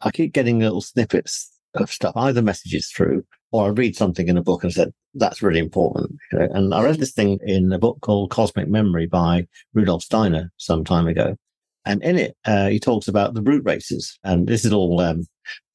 [0.00, 4.36] I keep getting little snippets of stuff, either messages through or I read something in
[4.36, 6.16] a book and said, that's really important.
[6.32, 10.84] And I read this thing in a book called Cosmic Memory by Rudolf Steiner some
[10.84, 11.36] time ago.
[11.84, 14.18] And in it, uh, he talks about the root races.
[14.22, 15.26] And this is all um,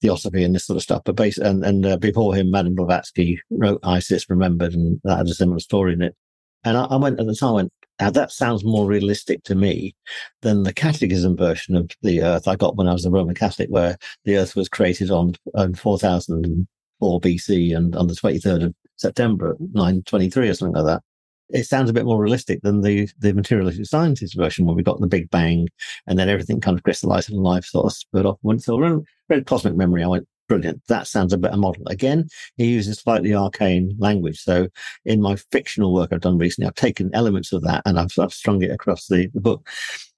[0.01, 1.01] theosophy and this sort of stuff.
[1.03, 5.27] But base, and, and uh, before him, Madame Blavatsky wrote Isis Remembered, and that had
[5.27, 6.15] a similar story in it.
[6.63, 9.55] And I, I went at the time, I went, now that sounds more realistic to
[9.55, 9.95] me
[10.41, 13.69] than the Catechism version of the Earth I got when I was a Roman Catholic,
[13.69, 19.53] where the Earth was created on, on 4004 BC and on the 23rd of September
[19.55, 19.77] mm-hmm.
[19.77, 21.03] 923 or something like that.
[21.49, 24.99] It sounds a bit more realistic than the, the materialistic sciences version where we got
[24.99, 25.67] the Big Bang
[26.07, 28.39] and then everything kind of crystallized and life sort of split off.
[28.59, 28.97] So I
[29.29, 30.81] read Cosmic Memory, I went, brilliant.
[30.87, 31.83] That sounds a bit better model.
[31.87, 32.27] Again,
[32.57, 34.39] he uses slightly arcane language.
[34.41, 34.69] So
[35.05, 38.33] in my fictional work I've done recently, I've taken elements of that and I've, I've
[38.33, 39.67] strung it across the, the book.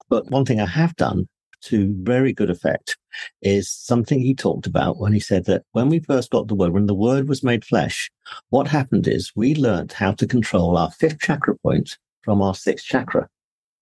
[0.08, 1.28] But one thing I have done
[1.62, 2.96] to very good effect
[3.42, 6.72] is something he talked about when he said that when we first got the word,
[6.72, 8.10] when the word was made flesh,
[8.50, 12.86] what happened is we learned how to control our fifth chakra point from our sixth
[12.86, 13.28] chakra.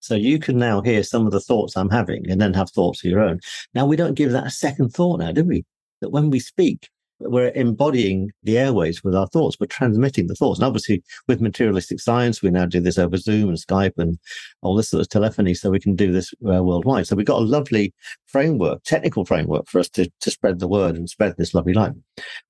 [0.00, 3.04] So you can now hear some of the thoughts I'm having and then have thoughts
[3.04, 3.40] of your own.
[3.74, 5.64] Now we don't give that a second thought now, do we?
[6.00, 9.56] That when we speak, we're embodying the airways with our thoughts.
[9.58, 10.58] We're transmitting the thoughts.
[10.58, 14.18] And obviously, with materialistic science, we now do this over Zoom and Skype and
[14.62, 17.06] all this sort of telephony, so we can do this uh, worldwide.
[17.06, 17.94] So we've got a lovely
[18.26, 21.92] framework, technical framework for us to, to spread the word and spread this lovely light.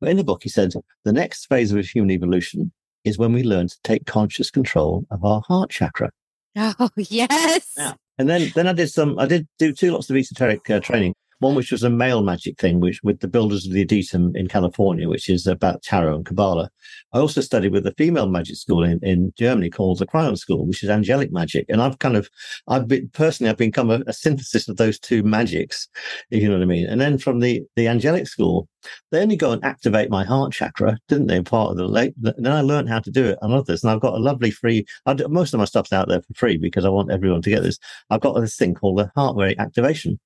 [0.01, 0.73] But in the book, he said
[1.05, 2.73] the next phase of human evolution
[3.05, 6.11] is when we learn to take conscious control of our heart chakra.
[6.59, 7.77] Oh yes.
[8.19, 9.19] And then, then I did some.
[9.19, 11.15] I did do two lots of esoteric uh, training.
[11.39, 14.49] One which was a male magic thing, which with the builders of the Adytum in
[14.49, 16.71] California, which is about tarot and Kabbalah.
[17.13, 20.67] I also studied with a female magic school in, in Germany called the Kryon School,
[20.67, 21.67] which is angelic magic.
[21.69, 22.31] And I've kind of,
[22.69, 25.89] I've been personally, I've become a, a synthesis of those two magics,
[26.31, 26.87] if you know what I mean.
[26.87, 28.69] And then from the the angelic school,
[29.11, 31.43] they only go and activate my heart chakra, didn't they?
[31.43, 32.15] Part of the late.
[32.17, 34.87] Then I learned how to do it on others, and I've got a lovely free.
[35.17, 37.63] Do, most of my stuff's out there for free because I want everyone to get
[37.63, 37.79] this.
[38.11, 40.19] I've got this thing called the heart rate activation.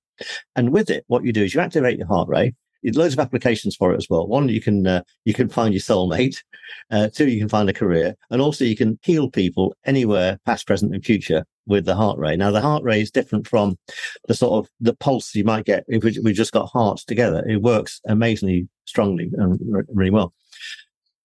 [0.57, 2.55] And with it, what you do is you activate your heart rate.
[2.83, 4.27] There's loads of applications for it as well.
[4.27, 6.37] One, you can uh, you can find your soulmate.
[6.93, 10.69] Uh, two, you can find a career, and also you can heal people anywhere, past,
[10.69, 12.39] present, and future with the heart rate.
[12.39, 13.77] Now, the heart rate is different from
[14.29, 17.45] the sort of the pulse you might get if we, just got hearts together.
[17.49, 19.59] It works amazingly strongly and
[19.93, 20.33] really well.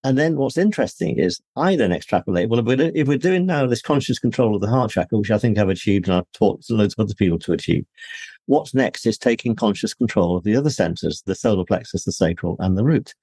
[0.04, 2.48] And then what's interesting is I then extrapolate.
[2.48, 5.32] Well, if we're, if we're doing now this conscious control of the heart chakra, which
[5.32, 7.86] I think I've achieved and I've taught loads of other people to achieve,
[8.46, 12.56] what's next is taking conscious control of the other centers, the solar plexus, the sacral,
[12.60, 13.14] and the root.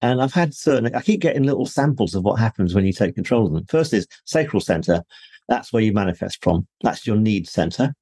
[0.00, 3.14] And I've had certain, I keep getting little samples of what happens when you take
[3.14, 3.64] control of them.
[3.66, 5.02] First is sacral center.
[5.48, 6.66] That's where you manifest from.
[6.82, 7.94] That's your need center.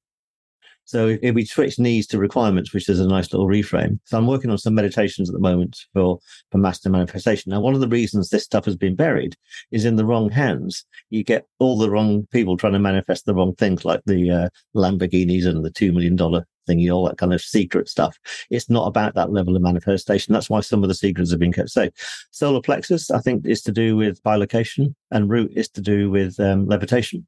[0.91, 3.97] So if, we switch needs to requirements, which is a nice little reframe.
[4.03, 6.19] So I'm working on some meditations at the moment for,
[6.51, 7.51] for master manifestation.
[7.51, 9.37] Now, one of the reasons this stuff has been buried
[9.71, 10.83] is in the wrong hands.
[11.09, 14.49] You get all the wrong people trying to manifest the wrong things like the uh,
[14.75, 18.17] Lamborghinis and the $2 million thingy, all that kind of secret stuff.
[18.49, 20.33] It's not about that level of manifestation.
[20.33, 21.93] That's why some of the secrets have been kept safe.
[22.31, 26.37] Solar plexus, I think, is to do with bilocation, and root is to do with
[26.37, 27.25] um, levitation.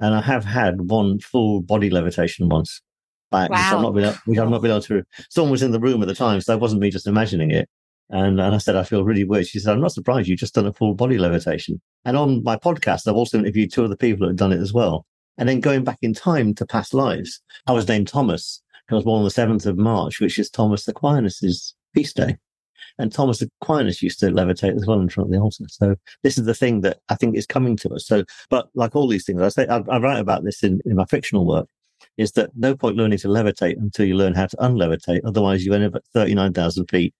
[0.00, 2.80] And I have had one full body levitation once.
[3.44, 3.48] Wow.
[3.48, 5.02] which, I've not been, which I've not been able to.
[5.30, 7.68] Someone was in the room at the time, so it wasn't me just imagining it.
[8.08, 9.46] And, and I said, I feel really weird.
[9.46, 10.28] She said, I'm not surprised.
[10.28, 11.80] You've just done a full body levitation.
[12.04, 14.72] And on my podcast, I've also interviewed two other people that have done it as
[14.72, 15.06] well.
[15.38, 18.62] And then going back in time to past lives, I was named Thomas.
[18.90, 22.36] I was born on the 7th of March, which is Thomas Aquinas' feast day.
[22.98, 25.64] And Thomas Aquinas used to levitate as well in front of the altar.
[25.68, 28.06] So this is the thing that I think is coming to us.
[28.06, 30.96] So, but like all these things, I say, I, I write about this in, in
[30.96, 31.68] my fictional work
[32.16, 35.20] is that no point learning to levitate until you learn how to unlevitate.
[35.24, 37.14] Otherwise, you end up at 39,000 feet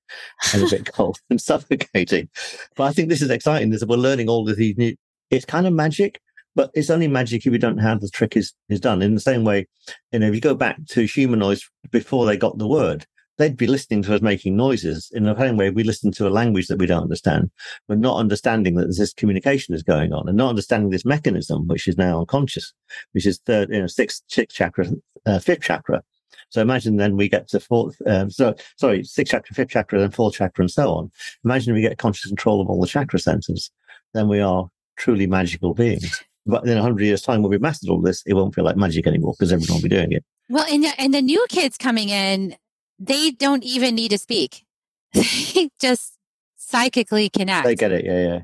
[0.55, 2.29] and a bit cold and suffocating.
[2.77, 4.97] But I think this is exciting is that we're learning all of these new,
[5.31, 6.21] it's kind of magic,
[6.55, 9.03] but it's only magic if you don't have the trick is, is done.
[9.03, 9.67] In the same way,
[10.13, 13.07] you know, if you go back to humanoids before they got the word,
[13.39, 16.31] they'd be listening to us making noises in the same way we listen to a
[16.31, 17.51] language that we don't understand.
[17.89, 21.87] We're not understanding that this communication is going on and not understanding this mechanism, which
[21.87, 22.73] is now unconscious,
[23.13, 24.87] which is third, you know, sixth, sixth chakra,
[25.27, 26.03] uh, fifth chakra.
[26.49, 30.11] So imagine then we get to fourth, um, so sorry, sixth chakra, fifth chakra, then
[30.11, 31.11] fourth chakra, and so on.
[31.45, 33.71] Imagine we get conscious control of all the chakra centers,
[34.15, 36.23] then we are truly magical beings.
[36.47, 38.77] But in a hundred years' time, when we've mastered all this, it won't feel like
[38.77, 40.25] magic anymore because everyone will be doing it.
[40.49, 42.57] Well, and and the new kids coming in,
[42.99, 44.65] they don't even need to speak.
[45.15, 46.19] They just
[46.57, 47.67] psychically connect.
[47.67, 48.05] They get it.
[48.05, 48.41] Yeah, yeah.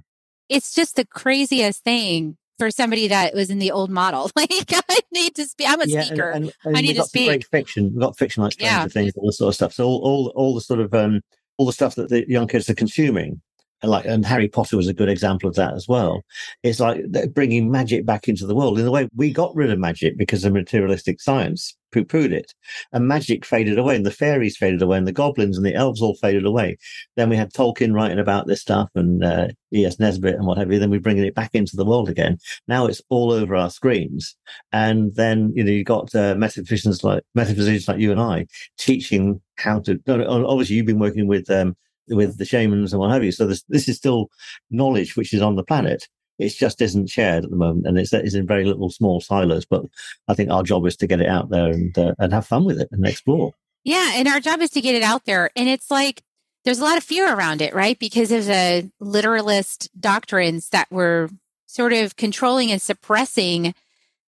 [0.49, 4.31] It's just the craziest thing for somebody that was in the old model.
[4.37, 5.69] Like I need to speak.
[5.69, 6.31] I'm a yeah, speaker.
[6.31, 7.29] And, and, and I need to speak.
[7.29, 7.91] Great fiction.
[7.93, 8.87] We've got fiction like Stranger yeah.
[8.87, 9.73] Things, all this sort of stuff.
[9.73, 11.21] So all, all, all the sort of um,
[11.59, 13.41] all the stuff that the young kids are consuming
[13.83, 16.23] and like and Harry Potter was a good example of that as well.
[16.62, 19.79] It's like bringing magic back into the world in the way we got rid of
[19.79, 22.53] magic because of materialistic science poo-pooed it,
[22.92, 26.03] and magic faded away, and the fairies faded away, and the goblins and the elves
[26.03, 26.77] all faded away.
[27.16, 30.01] Then we had Tolkien writing about this stuff, and uh, E.S.
[30.01, 30.79] Nesbit and what have you.
[30.79, 32.38] Then we're bringing it back into the world again.
[32.66, 34.35] Now it's all over our screens,
[34.73, 38.47] and then you know you've got uh, metaphysicians like metaphysicians like you and I
[38.79, 40.01] teaching how to.
[40.09, 41.49] Obviously, you've been working with.
[41.51, 41.77] Um,
[42.09, 43.33] with the shamans and what have you.
[43.33, 44.31] So this this is still
[44.71, 46.09] knowledge which is on the planet.
[46.38, 49.65] It just isn't shared at the moment, and it's it's in very little small silos.
[49.65, 49.85] But
[50.29, 52.65] I think our job is to get it out there and uh, and have fun
[52.65, 53.53] with it and explore.
[53.85, 56.23] Yeah, and our job is to get it out there, and it's like
[56.65, 57.99] there's a lot of fear around it, right?
[57.99, 61.29] Because of the literalist doctrines that were
[61.67, 63.75] sort of controlling and suppressing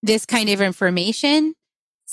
[0.03, 1.55] this kind of information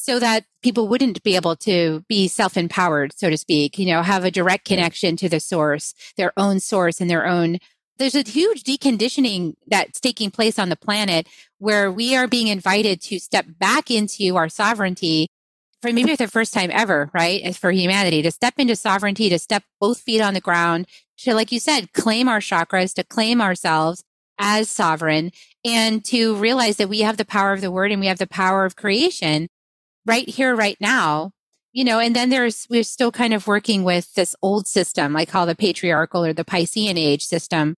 [0.01, 4.01] so that people wouldn't be able to be self empowered, so to speak, you know,
[4.01, 7.59] have a direct connection to the source, their own source and their own.
[7.99, 11.27] There's a huge deconditioning that's taking place on the planet
[11.59, 15.27] where we are being invited to step back into our sovereignty
[15.83, 17.55] for maybe for the first time ever, right?
[17.55, 20.87] For humanity to step into sovereignty, to step both feet on the ground,
[21.19, 24.03] to, like you said, claim our chakras, to claim ourselves
[24.39, 25.31] as sovereign
[25.63, 28.25] and to realize that we have the power of the word and we have the
[28.25, 29.47] power of creation
[30.05, 31.31] right here, right now,
[31.73, 35.25] you know, and then there's, we're still kind of working with this old system, I
[35.25, 37.75] call the patriarchal or the Piscean age system,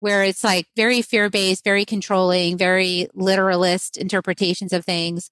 [0.00, 5.30] where it's like very fear based, very controlling, very literalist interpretations of things,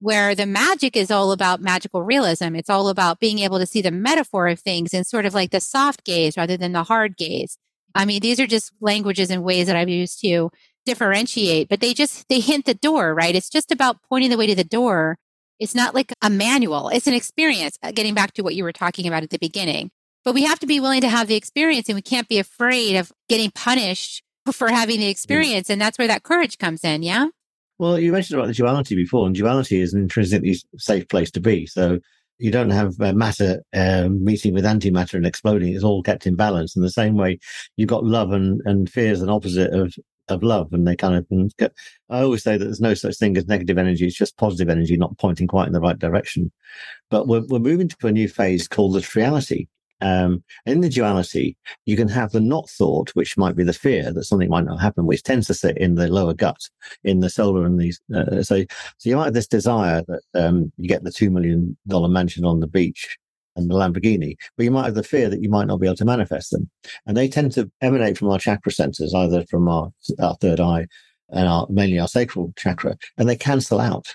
[0.00, 2.54] where the magic is all about magical realism.
[2.54, 5.50] It's all about being able to see the metaphor of things and sort of like
[5.50, 7.58] the soft gaze rather than the hard gaze.
[7.94, 10.50] I mean, these are just languages and ways that I've used to
[10.86, 13.34] differentiate, but they just, they hint the door, right?
[13.34, 15.18] It's just about pointing the way to the door
[15.60, 18.72] it's not like a manual, it's an experience, uh, getting back to what you were
[18.72, 19.90] talking about at the beginning.
[20.24, 22.96] But we have to be willing to have the experience and we can't be afraid
[22.96, 25.70] of getting punished for having the experience.
[25.70, 27.02] And that's where that courage comes in.
[27.02, 27.28] Yeah.
[27.78, 31.40] Well, you mentioned about the duality before, and duality is an intrinsically safe place to
[31.40, 31.64] be.
[31.64, 31.98] So
[32.38, 35.74] you don't have uh, matter um, meeting with antimatter and exploding.
[35.74, 36.76] It's all kept in balance.
[36.76, 37.38] In the same way,
[37.76, 39.94] you've got love and, and fear as an opposite of
[40.30, 41.72] of love and they kind of get,
[42.08, 44.96] i always say that there's no such thing as negative energy it's just positive energy
[44.96, 46.50] not pointing quite in the right direction
[47.10, 49.68] but we're, we're moving to a new phase called the triality
[50.02, 54.12] um, in the duality, you can have the not thought, which might be the fear
[54.12, 56.60] that something might not happen, which tends to sit in the lower gut,
[57.04, 58.00] in the solar and these.
[58.14, 58.64] Uh, so,
[58.98, 62.44] so you might have this desire that um, you get the two million dollar mansion
[62.44, 63.18] on the beach,
[63.56, 65.96] and the Lamborghini, but you might have the fear that you might not be able
[65.96, 66.70] to manifest them.
[67.06, 70.86] And they tend to emanate from our chakra centers, either from our, our third eye
[71.30, 74.06] and our, mainly our sacral chakra, and they cancel out.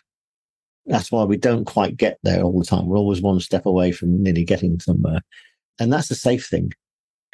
[0.86, 2.86] That's why we don't quite get there all the time.
[2.86, 5.22] We're always one step away from nearly getting somewhere.
[5.80, 6.72] And that's a safe thing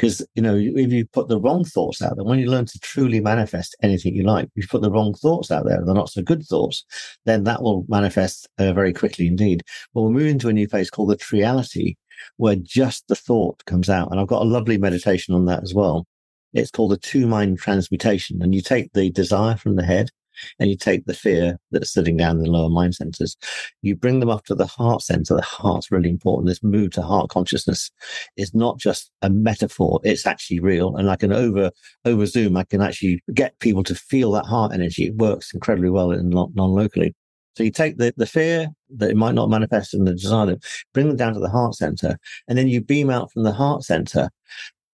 [0.02, 2.80] Because, you know, if you put the wrong thoughts out there, when you learn to
[2.80, 6.10] truly manifest anything you like, if you put the wrong thoughts out there, they're not
[6.10, 6.84] so good thoughts,
[7.26, 9.62] then that will manifest uh, very quickly indeed.
[9.94, 11.98] But we're moving to a new phase called the triality,
[12.38, 14.10] where just the thought comes out.
[14.10, 16.08] And I've got a lovely meditation on that as well.
[16.52, 18.42] It's called the two mind transmutation.
[18.42, 20.10] And you take the desire from the head
[20.60, 23.36] and you take the fear that's sitting down in the lower mind centers,
[23.82, 25.36] you bring them up to the heart center.
[25.36, 26.48] The heart's really important.
[26.48, 27.92] This move to heart consciousness
[28.38, 30.96] is not just a metaphor; it's actually real.
[30.96, 31.72] And I can over
[32.06, 32.58] over zoom.
[32.58, 35.08] I can actually get people to feel that heart energy.
[35.08, 37.14] It works incredibly well in non locally.
[37.56, 40.56] So you take the, the fear that it might not manifest in the desire,
[40.94, 42.18] bring them down to the heart center,
[42.48, 44.30] and then you beam out from the heart center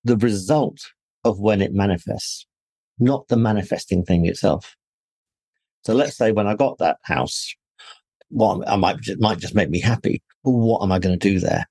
[0.04, 0.80] the result
[1.24, 2.48] of when it manifests,
[3.00, 4.77] not the manifesting thing itself.
[5.84, 7.54] So let's say when I got that house,
[8.30, 10.22] what I might might just make me happy.
[10.44, 11.66] But what am I going to do there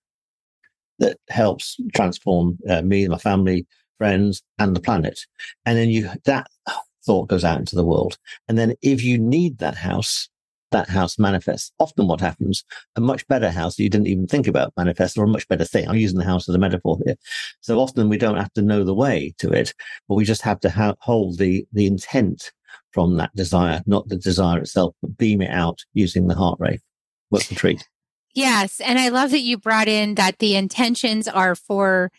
[0.98, 3.66] that helps transform uh, me, my family,
[3.98, 5.20] friends, and the planet?
[5.64, 6.46] And then you that
[7.04, 8.18] thought goes out into the world.
[8.48, 10.28] And then if you need that house,
[10.72, 11.72] that house manifests.
[11.78, 12.64] Often what happens,
[12.96, 15.64] a much better house that you didn't even think about manifests or a much better
[15.64, 15.88] thing.
[15.88, 17.14] I'm using the house as a metaphor here.
[17.60, 19.72] So often we don't have to know the way to it,
[20.08, 22.52] but we just have to ha- hold the, the intent
[22.96, 26.80] from that desire, not the desire itself, but beam it out using the heart rate.
[27.28, 27.86] What's the treat?
[28.34, 28.80] Yes.
[28.80, 32.10] And I love that you brought in that the intentions are for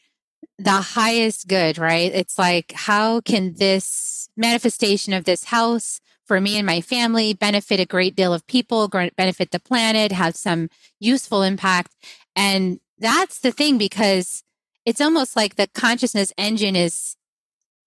[0.60, 2.12] the highest good, right?
[2.14, 7.80] It's like, how can this manifestation of this house for me and my family benefit
[7.80, 10.70] a great deal of people, benefit the planet, have some
[11.00, 11.96] useful impact?
[12.36, 14.44] And that's the thing because
[14.86, 17.17] it's almost like the consciousness engine is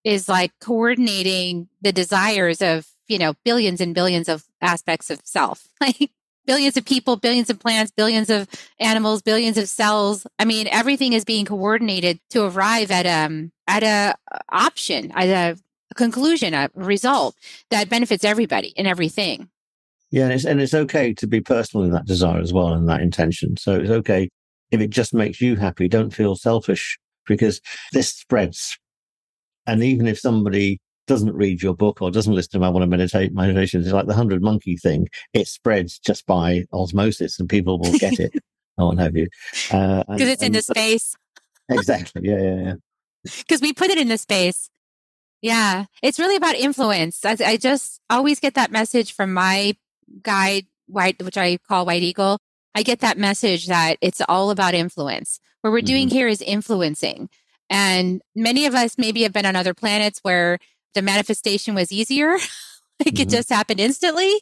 [0.05, 5.67] is like coordinating the desires of, you know, billions and billions of aspects of self.
[5.81, 6.11] Like
[6.47, 8.49] billions of people, billions of plants, billions of
[8.79, 10.27] animals, billions of cells.
[10.39, 14.17] I mean, everything is being coordinated to arrive at um at a
[14.51, 15.59] option, at a
[15.95, 17.37] conclusion, a result
[17.71, 19.49] that benefits everybody and everything.
[20.11, 22.89] Yeah, and it's and it's okay to be personal in that desire as well and
[22.89, 23.57] that intention.
[23.57, 24.29] So it's okay
[24.71, 25.89] if it just makes you happy.
[25.89, 27.61] Don't feel selfish because
[27.93, 28.77] this spreads
[29.67, 32.87] and even if somebody doesn't read your book or doesn't listen to I want to
[32.87, 35.09] meditate meditation, it's like the hundred monkey thing.
[35.33, 38.33] It spreads just by osmosis and people will get it.
[38.79, 39.29] I won't have you.
[39.63, 41.15] Because uh, it's in the space.
[41.69, 42.23] exactly.
[42.25, 42.75] Yeah, yeah, yeah.
[43.25, 44.71] Because we put it in the space.
[45.43, 45.87] Yeah.
[46.03, 47.25] It's really about influence.
[47.25, 49.77] I, I just always get that message from my
[50.23, 52.39] guide, white, which I call White Eagle.
[52.75, 55.41] I get that message that it's all about influence.
[55.61, 56.17] What we're doing mm-hmm.
[56.17, 57.29] here is influencing.
[57.71, 60.59] And many of us maybe have been on other planets where
[60.95, 62.37] the manifestation was easier.
[63.01, 63.23] like mm-hmm.
[63.23, 64.33] it just happened instantly.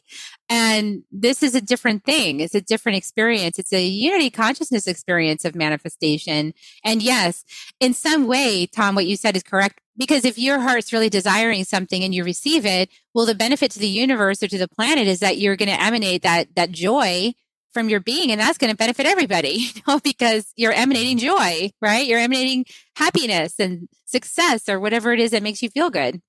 [0.49, 2.39] And this is a different thing.
[2.39, 3.57] It's a different experience.
[3.57, 6.53] It's a unity consciousness experience of manifestation.
[6.83, 7.45] And yes,
[7.79, 9.79] in some way, Tom, what you said is correct.
[9.97, 13.79] Because if your heart's really desiring something and you receive it, well, the benefit to
[13.79, 17.33] the universe or to the planet is that you're going to emanate that, that joy
[17.73, 21.69] from your being and that's going to benefit everybody you know because you're emanating joy
[21.81, 22.07] right?
[22.07, 22.65] You're emanating
[22.95, 26.21] happiness and success or whatever it is that makes you feel good.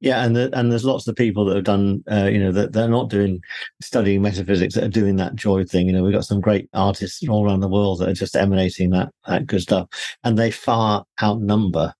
[0.00, 2.72] Yeah and the, and there's lots of people that have done uh, you know that
[2.72, 3.40] they're not doing
[3.80, 7.26] studying metaphysics that are doing that joy thing you know we've got some great artists
[7.28, 9.88] all around the world that are just emanating that that good stuff
[10.22, 11.94] and they far outnumber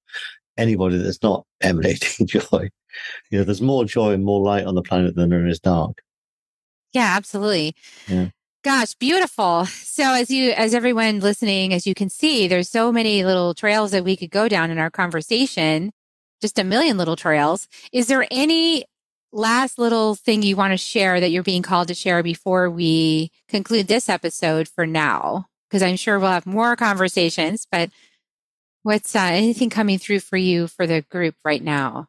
[0.58, 2.68] anybody that's not emanating joy.
[3.30, 6.02] You know there's more joy and more light on the planet than there is dark.
[6.92, 7.74] Yeah absolutely.
[8.08, 8.28] Yeah
[8.62, 9.66] Gosh, beautiful.
[9.66, 13.92] So as you as everyone listening, as you can see, there's so many little trails
[13.92, 15.92] that we could go down in our conversation.
[16.40, 17.68] Just a million little trails.
[17.92, 18.84] Is there any
[19.32, 23.30] last little thing you want to share that you're being called to share before we
[23.48, 25.46] conclude this episode for now?
[25.68, 27.90] Because I'm sure we'll have more conversations, but
[28.82, 32.06] what's uh, anything coming through for you for the group right now?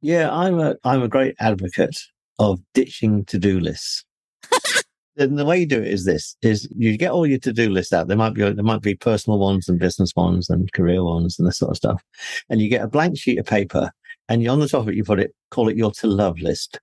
[0.00, 1.96] Yeah, I'm a I'm a great advocate
[2.38, 4.04] of ditching to-do lists.
[5.16, 7.92] And the way you do it is this: is you get all your to-do lists
[7.92, 8.08] out.
[8.08, 11.46] There might be there might be personal ones and business ones and career ones and
[11.46, 12.02] this sort of stuff.
[12.48, 13.92] And you get a blank sheet of paper,
[14.28, 16.80] and you, on the top of it you put it, call it your to-love list.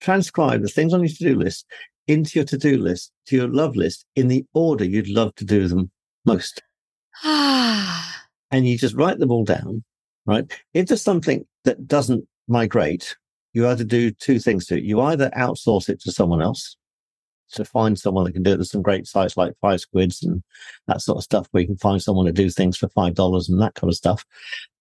[0.00, 1.66] Transcribe the things on your to-do list
[2.08, 5.68] into your to-do list to your love list in the order you'd love to do
[5.68, 5.90] them
[6.24, 6.62] most.
[7.24, 9.84] and you just write them all down.
[10.26, 10.50] Right?
[10.74, 13.16] If there's something that doesn't migrate,
[13.52, 14.84] you either do two things to it.
[14.84, 16.76] You either outsource it to someone else
[17.52, 18.56] to find someone that can do it.
[18.56, 20.42] There's some great sites like Five Squids and
[20.86, 23.48] that sort of stuff where you can find someone to do things for five dollars
[23.48, 24.24] and that kind of stuff.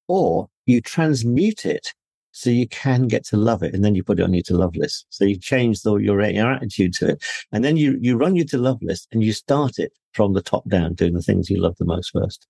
[0.07, 1.93] Or you transmute it
[2.31, 4.57] so you can get to love it, and then you put it on your to
[4.57, 5.07] love list.
[5.09, 8.45] So you change the, your your attitude to it, and then you you run your
[8.45, 11.59] to love list and you start it from the top down, doing the things you
[11.59, 12.47] love the most first.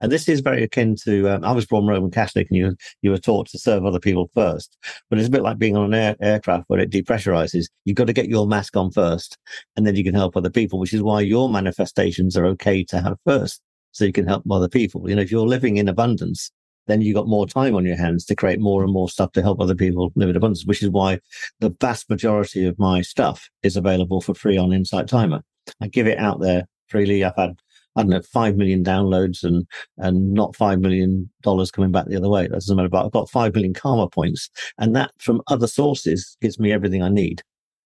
[0.00, 3.10] And this is very akin to, um, I was born Roman Catholic and you, you
[3.10, 4.76] were taught to serve other people first.
[5.08, 7.66] But it's a bit like being on an air, aircraft where it depressurizes.
[7.84, 9.38] You've got to get your mask on first
[9.76, 13.00] and then you can help other people, which is why your manifestations are okay to
[13.00, 13.60] have first.
[13.92, 15.08] So you can help other people.
[15.08, 16.50] You know, if you're living in abundance,
[16.86, 19.42] then you've got more time on your hands to create more and more stuff to
[19.42, 21.18] help other people live in abundance, which is why
[21.60, 25.42] the vast majority of my stuff is available for free on Insight Timer.
[25.80, 27.22] I give it out there freely.
[27.22, 27.54] I've had,
[27.96, 29.66] I don't know, five million downloads and
[29.98, 32.42] and not five million dollars coming back the other way.
[32.42, 32.88] That doesn't matter.
[32.88, 37.02] But I've got five million karma points, and that from other sources gives me everything
[37.02, 37.42] I need.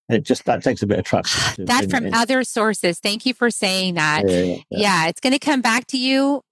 [0.09, 1.57] And it just that takes a bit of trust.
[1.59, 3.00] that from in, other sources.
[3.00, 4.22] Thank you for saying that.
[4.28, 4.62] Yeah, yeah, yeah.
[4.70, 6.42] yeah it's going to come back to you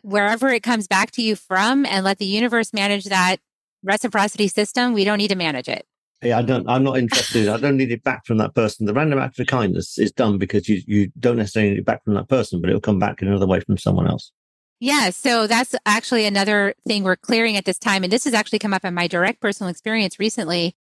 [0.00, 3.36] wherever it comes back to you from and let the universe manage that
[3.82, 4.94] reciprocity system.
[4.94, 5.84] We don't need to manage it.
[6.22, 6.68] Yeah, I don't.
[6.68, 7.48] I'm not interested.
[7.48, 8.86] I don't need it back from that person.
[8.86, 12.04] The random act of kindness is done because you you don't necessarily need it back
[12.04, 14.30] from that person, but it'll come back in another way from someone else.
[14.78, 18.58] Yeah, so that's actually another thing we're clearing at this time, and this has actually
[18.58, 20.76] come up in my direct personal experience recently.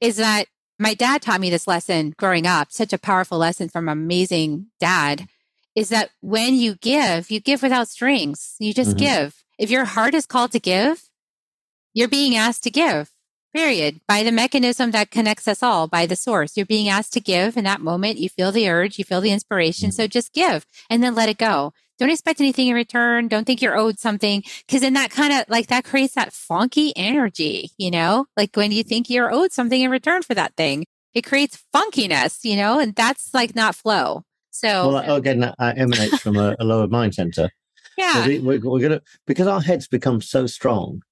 [0.00, 0.46] Is that
[0.78, 2.72] my dad taught me this lesson growing up?
[2.72, 5.26] Such a powerful lesson from an amazing dad
[5.74, 8.56] is that when you give, you give without strings.
[8.58, 8.98] You just mm-hmm.
[8.98, 9.44] give.
[9.58, 11.02] If your heart is called to give,
[11.92, 13.10] you're being asked to give,
[13.54, 16.56] period, by the mechanism that connects us all, by the source.
[16.56, 18.18] You're being asked to give in that moment.
[18.18, 19.90] You feel the urge, you feel the inspiration.
[19.90, 20.02] Mm-hmm.
[20.02, 21.72] So just give and then let it go.
[21.98, 23.28] Don't expect anything in return.
[23.28, 24.42] Don't think you're owed something.
[24.68, 28.72] Cause then that kind of like that creates that funky energy, you know, like when
[28.72, 32.78] you think you're owed something in return for that thing, it creates funkiness, you know,
[32.78, 34.24] and that's like not flow.
[34.50, 37.50] So well, again, that emanates from a, a, lower mind center.
[37.98, 41.02] Yeah, we're, we're gonna because our heads become so strong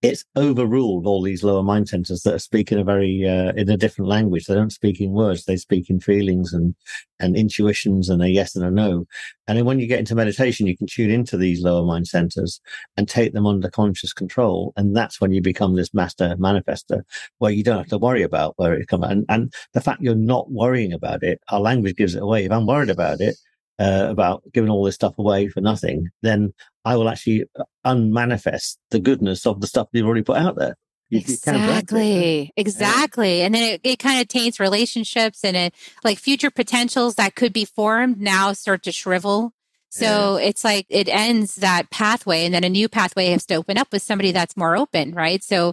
[0.00, 3.76] it's overruled all these lower mind centers that are speaking a very uh, in a
[3.76, 4.46] different language.
[4.46, 6.74] They don't speak in words; they speak in feelings and
[7.18, 9.06] and intuitions and a yes and a no.
[9.48, 12.60] And then when you get into meditation, you can tune into these lower mind centers
[12.96, 17.02] and take them under conscious control, and that's when you become this master manifester,
[17.38, 19.06] where you don't have to worry about where it comes.
[19.06, 22.44] And and the fact you're not worrying about it, our language gives it away.
[22.44, 23.36] If I'm worried about it,
[23.78, 26.52] uh, about giving all this stuff away for nothing, then
[26.84, 30.76] I will actually uh, unmanifest the goodness of the stuff you've already put out there.
[31.10, 32.42] You, exactly.
[32.42, 33.42] You exactly.
[33.42, 35.74] And then it, it kind of taints relationships and it
[36.04, 39.52] like future potentials that could be formed now start to shrivel.
[39.90, 40.48] So yeah.
[40.48, 43.90] it's like it ends that pathway and then a new pathway has to open up
[43.90, 45.42] with somebody that's more open, right?
[45.42, 45.72] So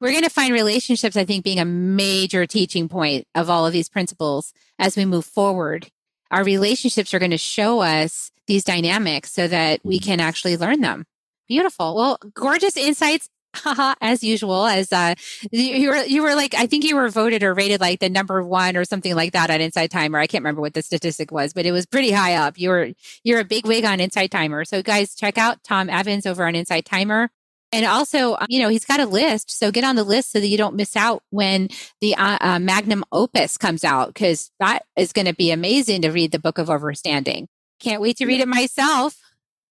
[0.00, 3.72] we're going to find relationships, I think, being a major teaching point of all of
[3.72, 5.90] these principles as we move forward
[6.30, 10.80] our relationships are going to show us these dynamics so that we can actually learn
[10.80, 11.04] them.
[11.48, 11.94] Beautiful.
[11.94, 13.28] Well, gorgeous insights.
[14.02, 15.14] as usual, as uh,
[15.50, 18.42] you were, you were like, I think you were voted or rated like the number
[18.42, 20.18] one or something like that on Insight Timer.
[20.18, 22.58] I can't remember what the statistic was, but it was pretty high up.
[22.58, 22.90] You were,
[23.24, 24.66] you're a big wig on Insight Timer.
[24.66, 27.30] So guys, check out Tom Evans over on Insight Timer.
[27.72, 29.50] And also, uh, you know, he's got a list.
[29.50, 31.68] So get on the list so that you don't miss out when
[32.00, 36.10] the uh, uh, magnum opus comes out, because that is going to be amazing to
[36.10, 37.46] read the Book of Overstanding.
[37.80, 39.16] Can't wait to read it myself.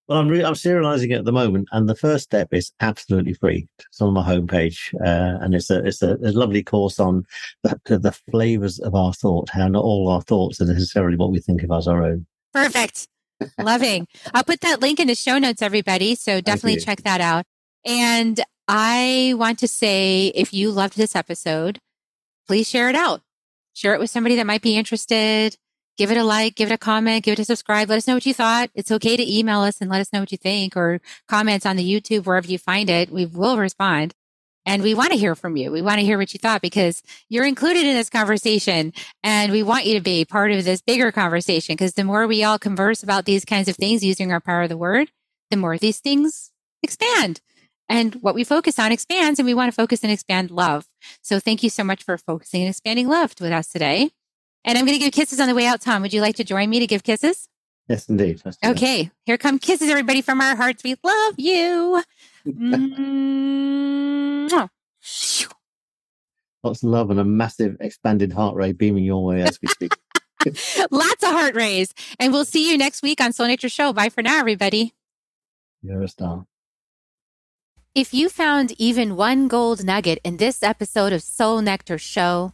[0.07, 3.33] Well, I'm re- I'm serializing it at the moment, and the first step is absolutely
[3.33, 3.67] free.
[3.79, 7.25] It's on my homepage, uh, and it's a it's a, a lovely course on
[7.63, 9.49] the, the flavors of our thought.
[9.49, 12.27] How not all our thoughts are necessarily what we think of as our own.
[12.53, 13.07] Perfect.
[13.57, 14.07] Loving.
[14.33, 16.13] I'll put that link in the show notes, everybody.
[16.13, 17.45] So definitely check that out.
[17.85, 21.79] And I want to say if you loved this episode,
[22.47, 23.21] please share it out.
[23.73, 25.57] Share it with somebody that might be interested.
[25.97, 27.89] Give it a like, give it a comment, give it a subscribe.
[27.89, 28.69] Let us know what you thought.
[28.73, 31.77] It's okay to email us and let us know what you think or comments on
[31.77, 33.11] the YouTube, wherever you find it.
[33.11, 34.13] We will respond.
[34.65, 35.71] And we want to hear from you.
[35.71, 39.61] We want to hear what you thought because you're included in this conversation and we
[39.61, 43.03] want you to be part of this bigger conversation because the more we all converse
[43.03, 45.11] about these kinds of things using our power of the word,
[45.51, 47.41] the more these things expand.
[47.87, 50.87] And what we focus on expands, and we want to focus and expand love.
[51.21, 54.11] So thank you so much for focusing and expanding love with us today.
[54.63, 55.81] And I'm going to give kisses on the way out.
[55.81, 57.47] Tom, would you like to join me to give kisses?
[57.87, 58.41] Yes, indeed.
[58.65, 60.83] Okay, here come kisses, everybody, from our hearts.
[60.83, 62.03] We love you.
[62.47, 64.47] mm-hmm.
[66.63, 69.91] Lots of love and a massive expanded heart rate beaming your way as we speak.
[70.91, 71.93] Lots of heart rays.
[72.19, 73.93] And we'll see you next week on Soul Nectar Show.
[73.93, 74.95] Bye for now, everybody.
[75.83, 76.47] You're a star.
[77.95, 82.51] If you found even one gold nugget in this episode of Soul Nectar Show,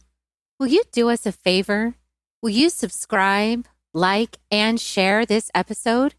[0.60, 1.96] will you do us a favor?
[2.40, 6.14] Will you subscribe, like, and share this episode?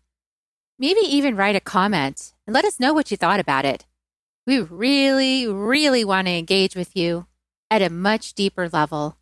[0.77, 3.85] Maybe even write a comment and let us know what you thought about it.
[4.45, 7.27] We really, really want to engage with you
[7.71, 9.15] at a much deeper level.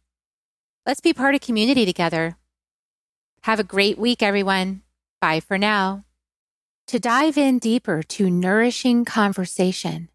[0.84, 2.38] Let's be part of community together.
[3.44, 4.82] Have a great week, everyone.
[5.22, 6.06] Bye for now.
[6.88, 10.10] To dive in deeper to nourishing conversation,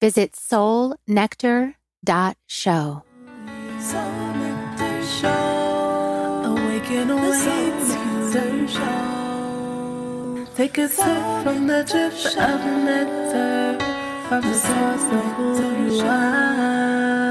[0.00, 3.02] visit soulnectar.show.
[3.80, 6.42] Soul Nectar Show.
[6.44, 10.46] Awaken, awaken, show.
[10.56, 13.78] Take a sip from the drip of nectar
[14.28, 17.25] from the source of who you are.